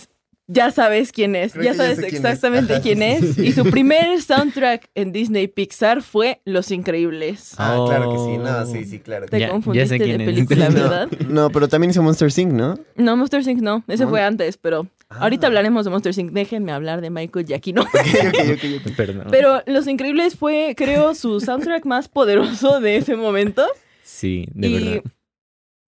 ya 0.47 0.69
sabes 0.71 1.11
quién 1.11 1.35
es, 1.35 1.53
Creo 1.53 1.63
ya 1.63 1.71
que 1.71 1.77
ya 1.77 1.83
sabes 1.83 1.99
quién 1.99 2.07
es. 2.09 2.13
exactamente 2.15 2.81
quién 2.81 3.01
es. 3.03 3.37
Y 3.37 3.51
su 3.53 3.63
primer 3.69 4.21
soundtrack 4.21 4.89
en 4.95 5.11
Disney 5.11 5.47
Pixar 5.47 6.01
fue 6.01 6.41
Los 6.45 6.71
Increíbles. 6.71 7.53
Ah, 7.57 7.83
claro 7.87 8.11
que 8.11 8.17
sí. 8.17 8.37
No, 8.37 8.57
Oh. 8.61 8.65
sí, 8.65 8.85
sí, 8.85 8.99
claro. 8.99 9.27
Te 9.27 9.39
Ya- 9.39 9.47
ya 9.47 9.51
confundiste 9.51 9.97
sé 9.97 10.03
quién 10.03 10.17
de 10.17 10.23
es. 10.25 10.29
película, 10.29 10.69
No, 10.69 10.75
¿verdad? 10.75 11.09
No, 11.27 11.49
pero 11.51 11.67
también 11.67 11.91
hizo 11.91 12.01
Monster 12.03 12.29
Inc., 12.37 12.51
¿no? 12.51 12.77
No, 12.95 13.15
Monster 13.17 13.47
Inc. 13.47 13.61
no, 13.61 13.83
ese 13.87 14.05
fue 14.07 14.21
antes, 14.23 14.57
pero 14.57 14.87
ahorita 15.09 15.45
Ah. 15.45 15.49
hablaremos 15.49 15.85
de 15.85 15.91
Monster 15.91 16.17
Inc. 16.19 16.31
Déjenme 16.31 16.71
hablar 16.73 16.99
de 17.01 17.09
Michael 17.09 17.45
Giacchino. 17.45 17.81
Ok, 17.83 17.89
ok, 17.93 18.37
ok, 18.53 18.63
ok. 18.87 18.91
Perdón. 18.97 19.27
Pero 19.31 19.61
Los 19.67 19.87
Increíbles 19.87 20.35
fue, 20.35 20.73
creo, 20.75 21.15
su 21.15 21.39
soundtrack 21.39 21.85
más 21.85 22.07
poderoso 22.09 22.81
de 22.81 22.97
ese 22.97 23.15
momento. 23.15 23.65
Sí, 24.03 24.45
de 24.53 24.67
y 24.67 24.73
verdad. 24.73 25.11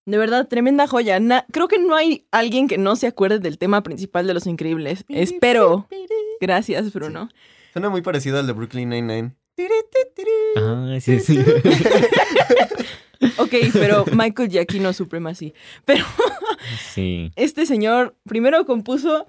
De 0.06 0.18
verdad, 0.18 0.48
tremenda 0.48 0.88
joya. 0.88 1.20
Na- 1.20 1.46
creo 1.52 1.68
que 1.68 1.80
no 1.80 1.96
hay 1.96 2.26
alguien 2.32 2.68
que 2.68 2.78
no 2.78 2.96
se 2.96 3.08
acuerde 3.08 3.40
del 3.40 3.58
tema 3.58 3.84
principal 3.84 4.28
de 4.28 4.34
Los 4.34 4.48
Increíbles. 4.48 5.06
Espero. 5.10 5.88
Gracias, 6.42 6.92
Bruno. 6.94 7.30
Suena 7.72 7.90
muy 7.90 8.02
parecido 8.02 8.40
al 8.40 8.48
de 8.48 8.54
Brooklyn 8.54 8.90
Nine-Nine. 8.90 9.36
Ah, 10.58 10.98
sí, 11.00 11.20
sí. 11.20 11.40
Ok, 13.38 13.54
pero 13.74 14.06
Michael 14.14 14.50
Giacchino 14.50 14.94
Supremacy. 14.94 15.54
Pero 15.86 16.06
Sí. 16.94 17.32
este 17.36 17.66
señor 17.66 18.16
primero 18.28 18.66
compuso 18.66 19.28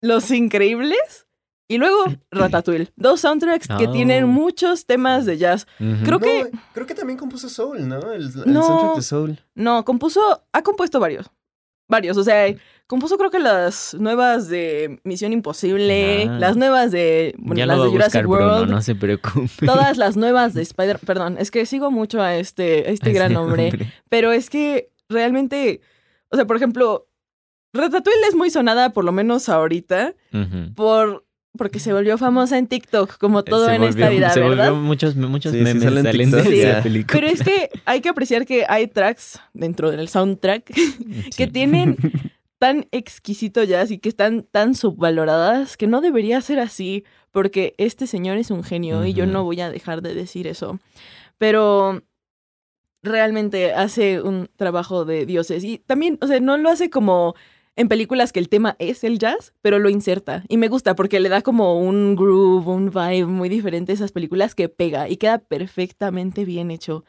Los 0.00 0.30
Increíbles 0.30 1.26
y 1.70 1.78
luego 1.78 2.04
Ratatouille. 2.32 2.90
Dos 2.96 3.20
soundtracks 3.20 3.68
que 3.78 3.86
Oh. 3.86 3.92
tienen 3.92 4.26
muchos 4.26 4.86
temas 4.86 5.24
de 5.24 5.38
jazz. 5.38 5.66
Creo 5.78 6.18
No, 6.18 6.18
que- 6.18 6.50
creo 6.74 6.86
que 6.86 6.94
también 6.94 7.16
compuso 7.18 7.48
Soul, 7.48 7.86
¿no? 7.88 8.12
El, 8.12 8.22
el 8.22 8.52
No. 8.52 8.62
soundtrack 8.66 8.96
de 8.96 9.02
Soul. 9.02 9.38
No, 9.54 9.84
compuso, 9.84 10.42
ha 10.52 10.62
compuesto 10.62 10.98
varios. 10.98 11.30
Varios, 11.88 12.16
o 12.16 12.22
sea, 12.22 12.46
compuso 12.86 13.18
creo 13.18 13.30
que 13.30 13.40
las 13.40 13.94
nuevas 13.94 14.48
de 14.48 15.00
Misión 15.04 15.32
Imposible, 15.32 16.26
Ah. 16.28 16.38
las 16.38 16.56
nuevas 16.56 16.90
de, 16.92 17.34
bueno, 17.38 17.58
ya 17.58 17.66
las 17.66 17.76
lo 17.78 17.82
de 17.84 17.88
a 17.88 17.92
Jurassic 17.92 18.22
Bruno, 18.22 18.46
World, 18.46 18.70
no 18.70 18.80
se 18.82 18.94
preocupe. 18.94 19.66
todas 19.66 19.96
las 19.96 20.16
nuevas 20.24 20.54
de 20.54 20.62
Spider, 20.62 20.98
perdón, 21.00 21.36
es 21.38 21.50
que 21.50 21.66
sigo 21.66 21.90
mucho 21.90 22.20
a 22.22 22.36
este, 22.36 22.86
a 22.88 22.90
este 22.90 23.12
gran 23.12 23.36
hombre, 23.36 23.92
pero 24.08 24.30
es 24.32 24.50
que 24.50 24.90
realmente, 25.08 25.80
o 26.30 26.36
sea, 26.36 26.46
por 26.46 26.54
ejemplo, 26.56 27.08
Ratatouille 27.72 28.26
es 28.28 28.34
muy 28.34 28.50
sonada, 28.50 28.92
por 28.92 29.04
lo 29.04 29.10
menos 29.12 29.48
ahorita, 29.48 30.14
por 30.76 31.24
porque 31.56 31.80
se 31.80 31.92
volvió 31.92 32.16
famosa 32.16 32.58
en 32.58 32.66
TikTok, 32.66 33.18
como 33.18 33.42
todo 33.44 33.66
Se 33.66 33.74
en 33.74 33.82
esta 33.84 34.08
vida, 34.08 34.30
se 34.30 34.40
¿verdad? 34.40 34.70
volvió 34.70 34.86
muchos, 34.86 35.16
muchos 35.16 35.52
Sí, 35.52 35.58
sí 35.58 35.64
memes 35.64 35.82
sale 35.82 36.00
en 36.00 36.06
salen 36.06 36.30
de 36.30 36.56
ya. 36.62 36.82
película. 36.82 37.12
Pero 37.20 37.26
es 37.26 37.42
que 37.42 37.70
hay 37.84 38.00
que 38.00 38.08
apreciar 38.08 38.46
que 38.46 38.64
hay 38.68 38.86
tracks 38.86 39.40
dentro 39.52 39.90
del 39.90 40.08
soundtrack 40.08 40.64
que 41.36 41.44
Sí. 41.44 41.46
tienen 41.48 41.96
tan 42.58 42.86
exquisito 42.92 43.64
jazz 43.64 43.90
y 43.90 43.98
que 43.98 44.08
están 44.08 44.42
tan 44.42 44.74
subvaloradas 44.74 45.76
que 45.76 45.86
no 45.86 46.00
debería 46.00 46.40
ser 46.40 46.60
así, 46.60 47.04
porque 47.30 47.74
este 47.78 48.06
señor 48.06 48.36
es 48.36 48.50
un 48.50 48.62
genio 48.62 49.04
y 49.06 49.12
yo 49.14 49.26
no 49.26 49.44
voy 49.44 49.60
a 49.60 49.70
dejar 49.70 50.02
de 50.02 50.14
decir 50.14 50.46
eso. 50.46 50.78
Pero 51.38 52.02
realmente 53.02 53.72
hace 53.72 54.20
un 54.20 54.48
trabajo 54.56 55.04
de 55.04 55.24
dioses 55.26 55.64
y 55.64 55.78
también, 55.78 56.18
o 56.20 56.26
sea, 56.26 56.38
no 56.40 56.58
lo 56.58 56.68
hace 56.68 56.90
como 56.90 57.34
en 57.80 57.88
películas 57.88 58.32
que 58.32 58.38
el 58.40 58.48
tema 58.48 58.76
es 58.78 59.04
el 59.04 59.18
jazz, 59.18 59.52
pero 59.62 59.78
lo 59.78 59.88
inserta 59.88 60.44
y 60.48 60.56
me 60.56 60.68
gusta 60.68 60.94
porque 60.94 61.18
le 61.20 61.28
da 61.28 61.42
como 61.42 61.78
un 61.80 62.14
groove, 62.16 62.66
un 62.68 62.90
vibe 62.90 63.26
muy 63.26 63.48
diferente 63.48 63.92
a 63.92 63.94
esas 63.94 64.12
películas 64.12 64.54
que 64.54 64.68
pega 64.68 65.08
y 65.08 65.16
queda 65.16 65.38
perfectamente 65.38 66.44
bien 66.44 66.70
hecho. 66.70 67.04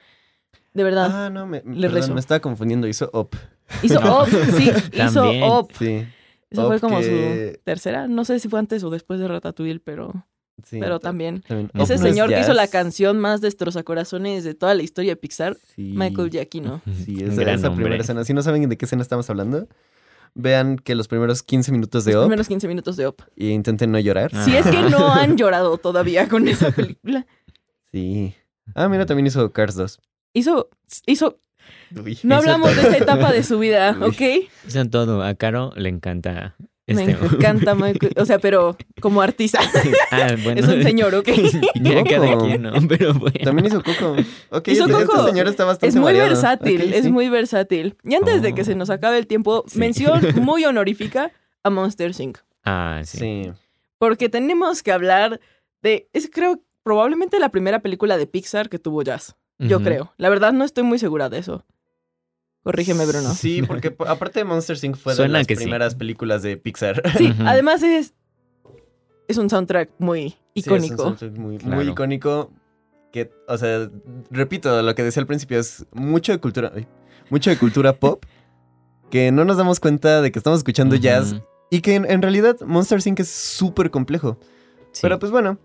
De 0.74 0.84
verdad. 0.84 1.26
Ah, 1.26 1.30
no, 1.30 1.46
me, 1.46 1.58
Le 1.66 1.82
perdón, 1.82 1.94
rezo. 1.94 2.14
me 2.14 2.20
estaba 2.20 2.40
confundiendo. 2.40 2.88
Hizo 2.88 3.10
Up. 3.14 3.36
Hizo 3.84 4.00
No. 4.00 4.22
Up, 4.24 4.30
sí, 4.58 4.72
hizo. 4.94 5.30
Up. 5.60 5.68
Sí. 5.78 6.06
Esa 6.50 6.66
fue 6.68 6.80
como 6.80 7.02
su 7.02 7.10
tercera. 7.64 8.08
No 8.08 8.24
sé 8.26 8.40
si 8.40 8.48
fue 8.50 8.60
antes 8.60 8.84
o 8.84 8.90
después 8.90 9.20
de 9.20 9.28
Ratatouille, 9.28 9.80
pero, 9.80 10.26
Sí, 10.64 10.80
pero 10.80 11.00
ta- 11.00 11.10
también. 11.10 11.42
también. 11.42 11.70
Ese 11.76 11.96
es 11.96 12.02
señor 12.02 12.30
que 12.30 12.40
hizo 12.40 12.54
la 12.54 12.68
canción 12.68 13.20
más 13.20 13.42
destrozacorazones 13.42 14.44
de 14.44 14.54
toda 14.54 14.74
la 14.76 14.84
historia 14.84 15.12
de 15.14 15.16
Pixar, 15.18 15.56
Sí. 15.76 15.94
Michael 15.96 16.30
Giacchino. 16.30 16.82
Sí, 17.06 17.18
esa, 17.24 17.42
esa 17.54 17.68
hombre. 17.70 17.84
primera 17.86 18.02
escena. 18.02 18.24
Si 18.26 18.34
no 18.34 18.42
saben 18.42 18.68
de 18.70 18.78
qué 18.78 18.86
escena 18.86 19.02
estamos 19.02 19.30
hablando, 19.30 19.68
vean 20.34 20.78
que 20.78 20.96
los 20.96 21.08
primeros 21.08 21.44
15 21.44 21.72
minutos 21.72 22.06
de 22.06 22.14
Los 22.14 22.22
Up 22.22 22.28
primeros 22.28 22.48
15 22.48 22.68
minutos 22.68 22.96
de 22.98 23.08
Op. 23.08 23.22
y 23.36 23.50
intenten 23.50 23.92
no 23.92 24.00
llorar. 24.00 24.32
Ah. 24.34 24.44
Si 24.46 24.56
es 24.56 24.66
que 24.66 24.82
no 24.90 25.12
han 25.14 25.38
llorado 25.38 25.78
todavía 25.78 26.28
con 26.28 26.48
esa 26.48 26.72
película. 26.72 27.26
Sí. 27.92 28.34
Ah, 28.76 28.88
mira, 28.88 29.06
también 29.06 29.28
hizo 29.28 29.52
Cars 29.52 29.76
2. 29.76 30.00
Hizo, 30.34 30.70
hizo, 31.06 31.40
Uy. 32.04 32.18
no 32.24 32.36
hablamos 32.36 32.74
de 32.76 32.82
esa 32.84 32.98
etapa 32.98 33.32
de 33.34 33.44
su 33.44 33.60
vida, 33.60 33.98
Uy. 34.00 34.08
¿ok? 34.10 34.50
Hizo 34.68 34.86
todo. 34.90 35.24
A 35.24 35.34
Caro 35.36 35.74
le 35.76 35.90
encanta 35.90 36.56
Me 36.96 37.12
este. 37.12 37.26
encanta 37.36 37.76
Michael, 37.76 38.14
o 38.18 38.26
sea, 38.26 38.40
pero 38.40 38.76
como 39.02 39.22
artista, 39.22 39.60
ah, 40.12 40.36
bueno. 40.44 40.60
es 40.62 40.68
un 40.68 40.84
señor, 40.84 41.14
¿ok? 41.16 41.28
ya 41.76 42.04
cada 42.04 42.34
Coco. 42.34 42.46
quien, 42.46 42.62
¿no? 42.64 42.72
Pero 42.88 43.14
bueno. 43.14 43.38
También 43.44 43.68
hizo 43.68 43.82
Coco. 43.84 44.16
Ok, 44.50 44.68
Hizo 44.70 44.86
este, 44.86 45.06
Coco. 45.06 45.18
este 45.20 45.30
señor 45.32 45.48
está 45.48 45.66
bastante 45.66 45.88
Es 45.88 45.96
muy 45.96 46.06
variado. 46.06 46.28
versátil, 46.30 46.94
es 46.94 47.06
sí. 47.06 47.12
muy 47.12 47.30
versátil. 47.30 47.96
Y 48.04 48.16
antes 48.16 48.42
de 48.42 48.54
que 48.54 48.62
Oh. 48.62 48.66
se 48.66 48.76
nos 48.76 48.90
acabe 48.90 49.18
el 49.18 49.28
tiempo, 49.28 49.64
Sí. 49.68 49.80
mención 49.80 50.22
muy 50.42 50.66
honorífica 50.66 51.32
a 51.64 51.70
Monster 51.70 52.12
Inc. 52.20 52.38
Ah, 52.64 53.02
sí. 53.04 53.18
Sí. 53.18 53.52
Porque 53.98 54.30
tenemos 54.30 54.82
que 54.84 54.92
hablar 54.92 55.40
de, 55.82 56.10
es 56.14 56.30
creo 56.32 56.62
probablemente 56.84 57.40
la 57.40 57.50
primera 57.50 57.80
película 57.82 58.18
de 58.18 58.26
Pixar 58.28 58.70
que 58.70 58.80
tuvo 58.80 59.04
jazz. 59.04 59.36
Yo 59.60 59.80
creo. 59.84 60.12
La 60.18 60.30
verdad 60.30 60.54
no 60.54 60.64
estoy 60.66 60.84
muy 60.84 60.98
segura 60.98 61.30
de 61.30 61.38
eso. 61.38 61.66
Corrígeme, 62.64 63.06
Bruno. 63.06 63.34
Sí, 63.34 63.62
porque 63.68 63.92
po- 63.92 64.08
aparte 64.08 64.40
de 64.40 64.46
Monster 64.46 64.78
Inc. 64.84 64.96
fue 64.96 65.16
Suena 65.16 65.40
de 65.40 65.44
las 65.44 65.48
sí. 65.48 65.56
primeras 65.56 65.96
películas 65.96 66.42
de 66.44 66.58
Pixar. 66.58 67.02
Sí, 67.18 67.34
además 67.46 67.82
es 67.84 68.14
es 69.28 69.38
un 69.38 69.50
soundtrack 69.50 69.92
muy 70.00 70.30
Sí, 70.32 70.38
es 70.56 70.68
un 70.68 70.74
icónico. 70.84 71.04
soundtrack 71.04 71.32
muy, 71.38 71.88
icónico. 71.88 72.52
Que, 73.14 73.30
o 73.48 73.58
sea, 73.58 73.90
repito, 74.30 74.82
lo 74.82 74.96
que 74.96 75.04
decía 75.04 75.22
al 75.22 75.28
principio 75.28 75.60
es 75.60 75.86
mucho 75.92 76.32
de 76.32 76.40
cultura, 76.40 76.72
mucho 77.30 77.50
de 77.50 77.58
cultura 77.58 77.94
pop. 77.94 78.24
Que 79.10 79.30
no 79.34 79.44
nos 79.44 79.58
damos 79.58 79.82
cuenta 79.82 80.22
de 80.22 80.32
que 80.32 80.40
estamos 80.40 80.60
escuchando 80.60 80.96
jazz. 80.96 81.36
Y 81.70 81.82
que 81.82 81.96
en, 81.96 82.10
en 82.10 82.22
realidad 82.22 82.56
Monster 82.62 83.00
Inc. 83.06 83.20
es 83.20 83.28
súper 83.30 83.92
complejo. 83.92 84.38
Sí. 84.94 85.00
Pero 85.02 85.20
pues 85.20 85.34
bueno, 85.34 85.58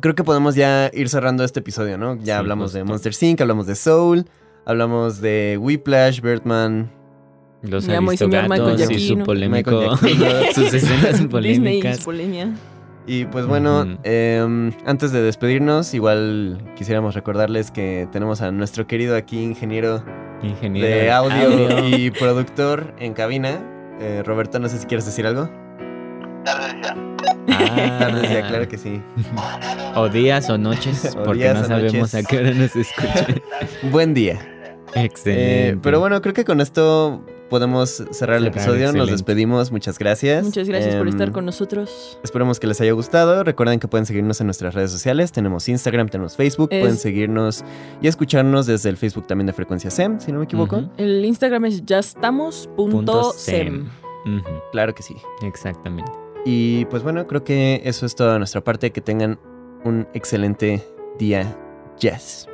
creo 0.00 0.14
que 0.14 0.22
podemos 0.22 0.54
ya 0.54 0.88
ir 0.94 1.08
cerrando 1.08 1.42
este 1.42 1.58
episodio, 1.58 1.98
¿no? 1.98 2.14
Ya 2.18 2.24
Sí, 2.24 2.30
hablamos 2.30 2.72
de. 2.72 2.84
Monster 2.84 3.12
Inc., 3.20 3.40
hablamos 3.40 3.66
de 3.66 3.74
Soul, 3.74 4.26
hablamos 4.64 5.20
de 5.20 5.58
Whiplash, 5.60 6.20
Birdman, 6.20 6.90
Los 7.62 7.88
aristogatos 7.88 8.90
y 8.90 9.08
su 9.08 9.18
polémico, 9.18 9.96
sus 10.54 10.74
escenas 10.74 11.20
polémicas. 11.26 12.04
Y 13.04 13.24
pues 13.24 13.46
bueno, 13.46 13.98
em, 14.04 14.72
antes 14.86 15.10
de 15.10 15.22
despedirnos, 15.22 15.92
igual 15.92 16.62
quisiéramos 16.76 17.14
recordarles 17.14 17.72
que 17.72 18.08
tenemos 18.12 18.42
a 18.42 18.52
nuestro 18.52 18.86
querido 18.86 19.16
aquí 19.16 19.42
ingeniero 19.42 20.04
Ingeniero 20.42 20.88
de 20.88 21.10
audio, 21.10 21.88
y 21.88 22.10
productor 22.10 22.94
en 22.98 23.14
cabina. 23.14 23.60
Eh, 24.00 24.22
Roberto, 24.24 24.58
no 24.58 24.68
sé 24.68 24.78
si 24.78 24.86
quieres 24.86 25.06
decir 25.06 25.26
algo. 25.26 25.48
Ah. 26.46 27.98
Tardes 27.98 28.30
ya, 28.30 28.46
claro 28.48 28.68
que 28.68 28.78
sí. 28.78 29.00
O 29.94 30.08
días 30.08 30.48
o 30.50 30.58
noches, 30.58 31.14
O 31.16 31.22
porque 31.22 31.42
días 31.42 31.60
no 31.60 31.66
sabemos 31.66 31.94
noches. 31.94 32.14
a 32.14 32.22
qué 32.22 32.38
hora 32.38 32.50
nos 32.52 32.74
escuchan. 32.74 33.42
Buen 33.90 34.14
día. 34.14 34.51
Excelente. 34.94 35.68
Eh, 35.70 35.78
pero 35.82 36.00
bueno, 36.00 36.20
creo 36.22 36.34
que 36.34 36.44
con 36.44 36.60
esto 36.60 37.22
podemos 37.48 38.02
cerrar 38.12 38.38
el 38.38 38.46
episodio. 38.46 38.80
Nos 38.86 38.90
excelente. 38.90 39.12
despedimos. 39.12 39.72
Muchas 39.72 39.98
gracias. 39.98 40.44
Muchas 40.44 40.66
gracias 40.68 40.94
por 40.96 41.06
Em, 41.06 41.12
estar 41.12 41.32
con 41.32 41.44
nosotros. 41.44 42.18
Esperemos 42.24 42.58
que 42.58 42.66
les 42.66 42.80
haya 42.80 42.92
gustado. 42.92 43.44
Recuerden 43.44 43.78
que 43.78 43.88
pueden 43.88 44.06
seguirnos 44.06 44.40
en 44.40 44.46
nuestras 44.46 44.74
redes 44.74 44.90
sociales. 44.90 45.32
Tenemos 45.32 45.68
Instagram, 45.68 46.08
tenemos 46.08 46.36
Facebook. 46.36 46.68
Es- 46.72 46.80
Pueden 46.80 46.96
seguirnos 46.96 47.62
y 48.00 48.08
escucharnos 48.08 48.66
desde 48.66 48.88
el 48.88 48.96
Facebook 48.96 49.26
también 49.26 49.46
de 49.46 49.52
Frecuencia 49.52 49.90
SEM, 49.90 50.18
si 50.18 50.32
no 50.32 50.38
me 50.38 50.44
equivoco. 50.44 50.84
El 50.96 51.24
Instagram 51.24 51.66
es 51.66 51.74
Punto 51.80 51.86
yastamos.sem. 51.94 53.88
sem. 54.24 54.36
Ujú, 54.38 54.48
Claro 54.72 54.94
que 54.94 55.02
sí. 55.02 55.16
Exactamente. 55.42 56.10
Y 56.44 56.86
pues 56.86 57.02
bueno, 57.02 57.26
creo 57.26 57.44
que 57.44 57.82
eso 57.84 58.06
es 58.06 58.14
toda 58.14 58.38
nuestra 58.38 58.62
parte. 58.62 58.92
Que 58.92 59.00
tengan 59.00 59.38
un 59.84 60.08
excelente 60.14 60.82
día. 61.18 61.54
Yes. 62.00 62.48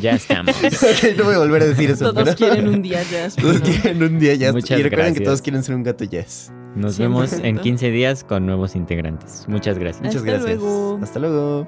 Ya 0.00 0.12
estamos. 0.12 0.54
ok, 0.64 1.16
no 1.16 1.24
voy 1.24 1.34
a 1.34 1.38
volver 1.38 1.62
a 1.62 1.66
decir 1.66 1.90
eso. 1.90 2.12
Todos 2.12 2.24
pero- 2.24 2.36
quieren 2.36 2.68
un 2.68 2.82
día 2.82 3.02
jazz. 3.02 3.36
Todos 3.36 3.60
quieren 3.60 4.02
un 4.02 4.18
día 4.18 4.34
yes. 4.34 4.52
Muchas 4.52 4.78
y 4.78 4.82
recuerden 4.82 5.14
que 5.14 5.20
todos 5.20 5.40
quieren 5.42 5.62
ser 5.62 5.74
un 5.74 5.82
gato 5.82 6.04
yes. 6.04 6.52
Nos 6.74 6.96
100%. 6.98 7.02
vemos 7.02 7.32
en 7.34 7.58
15 7.58 7.90
días 7.90 8.24
con 8.24 8.46
nuevos 8.46 8.76
integrantes. 8.76 9.44
Muchas 9.48 9.78
gracias. 9.78 10.02
Muchas 10.02 10.16
Hasta 10.22 10.30
gracias. 10.30 10.58
luego. 10.60 10.98
Hasta 11.02 11.18
luego. 11.18 11.66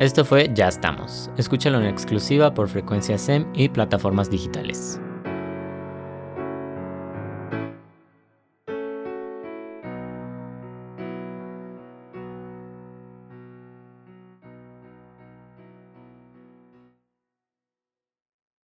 Esto 0.00 0.24
fue 0.24 0.50
Ya 0.54 0.68
estamos. 0.68 1.30
Escúchalo 1.36 1.80
en 1.80 1.86
exclusiva 1.86 2.54
por 2.54 2.68
Frecuencia 2.68 3.18
SEM 3.18 3.46
y 3.54 3.68
plataformas 3.68 4.30
digitales. 4.30 5.00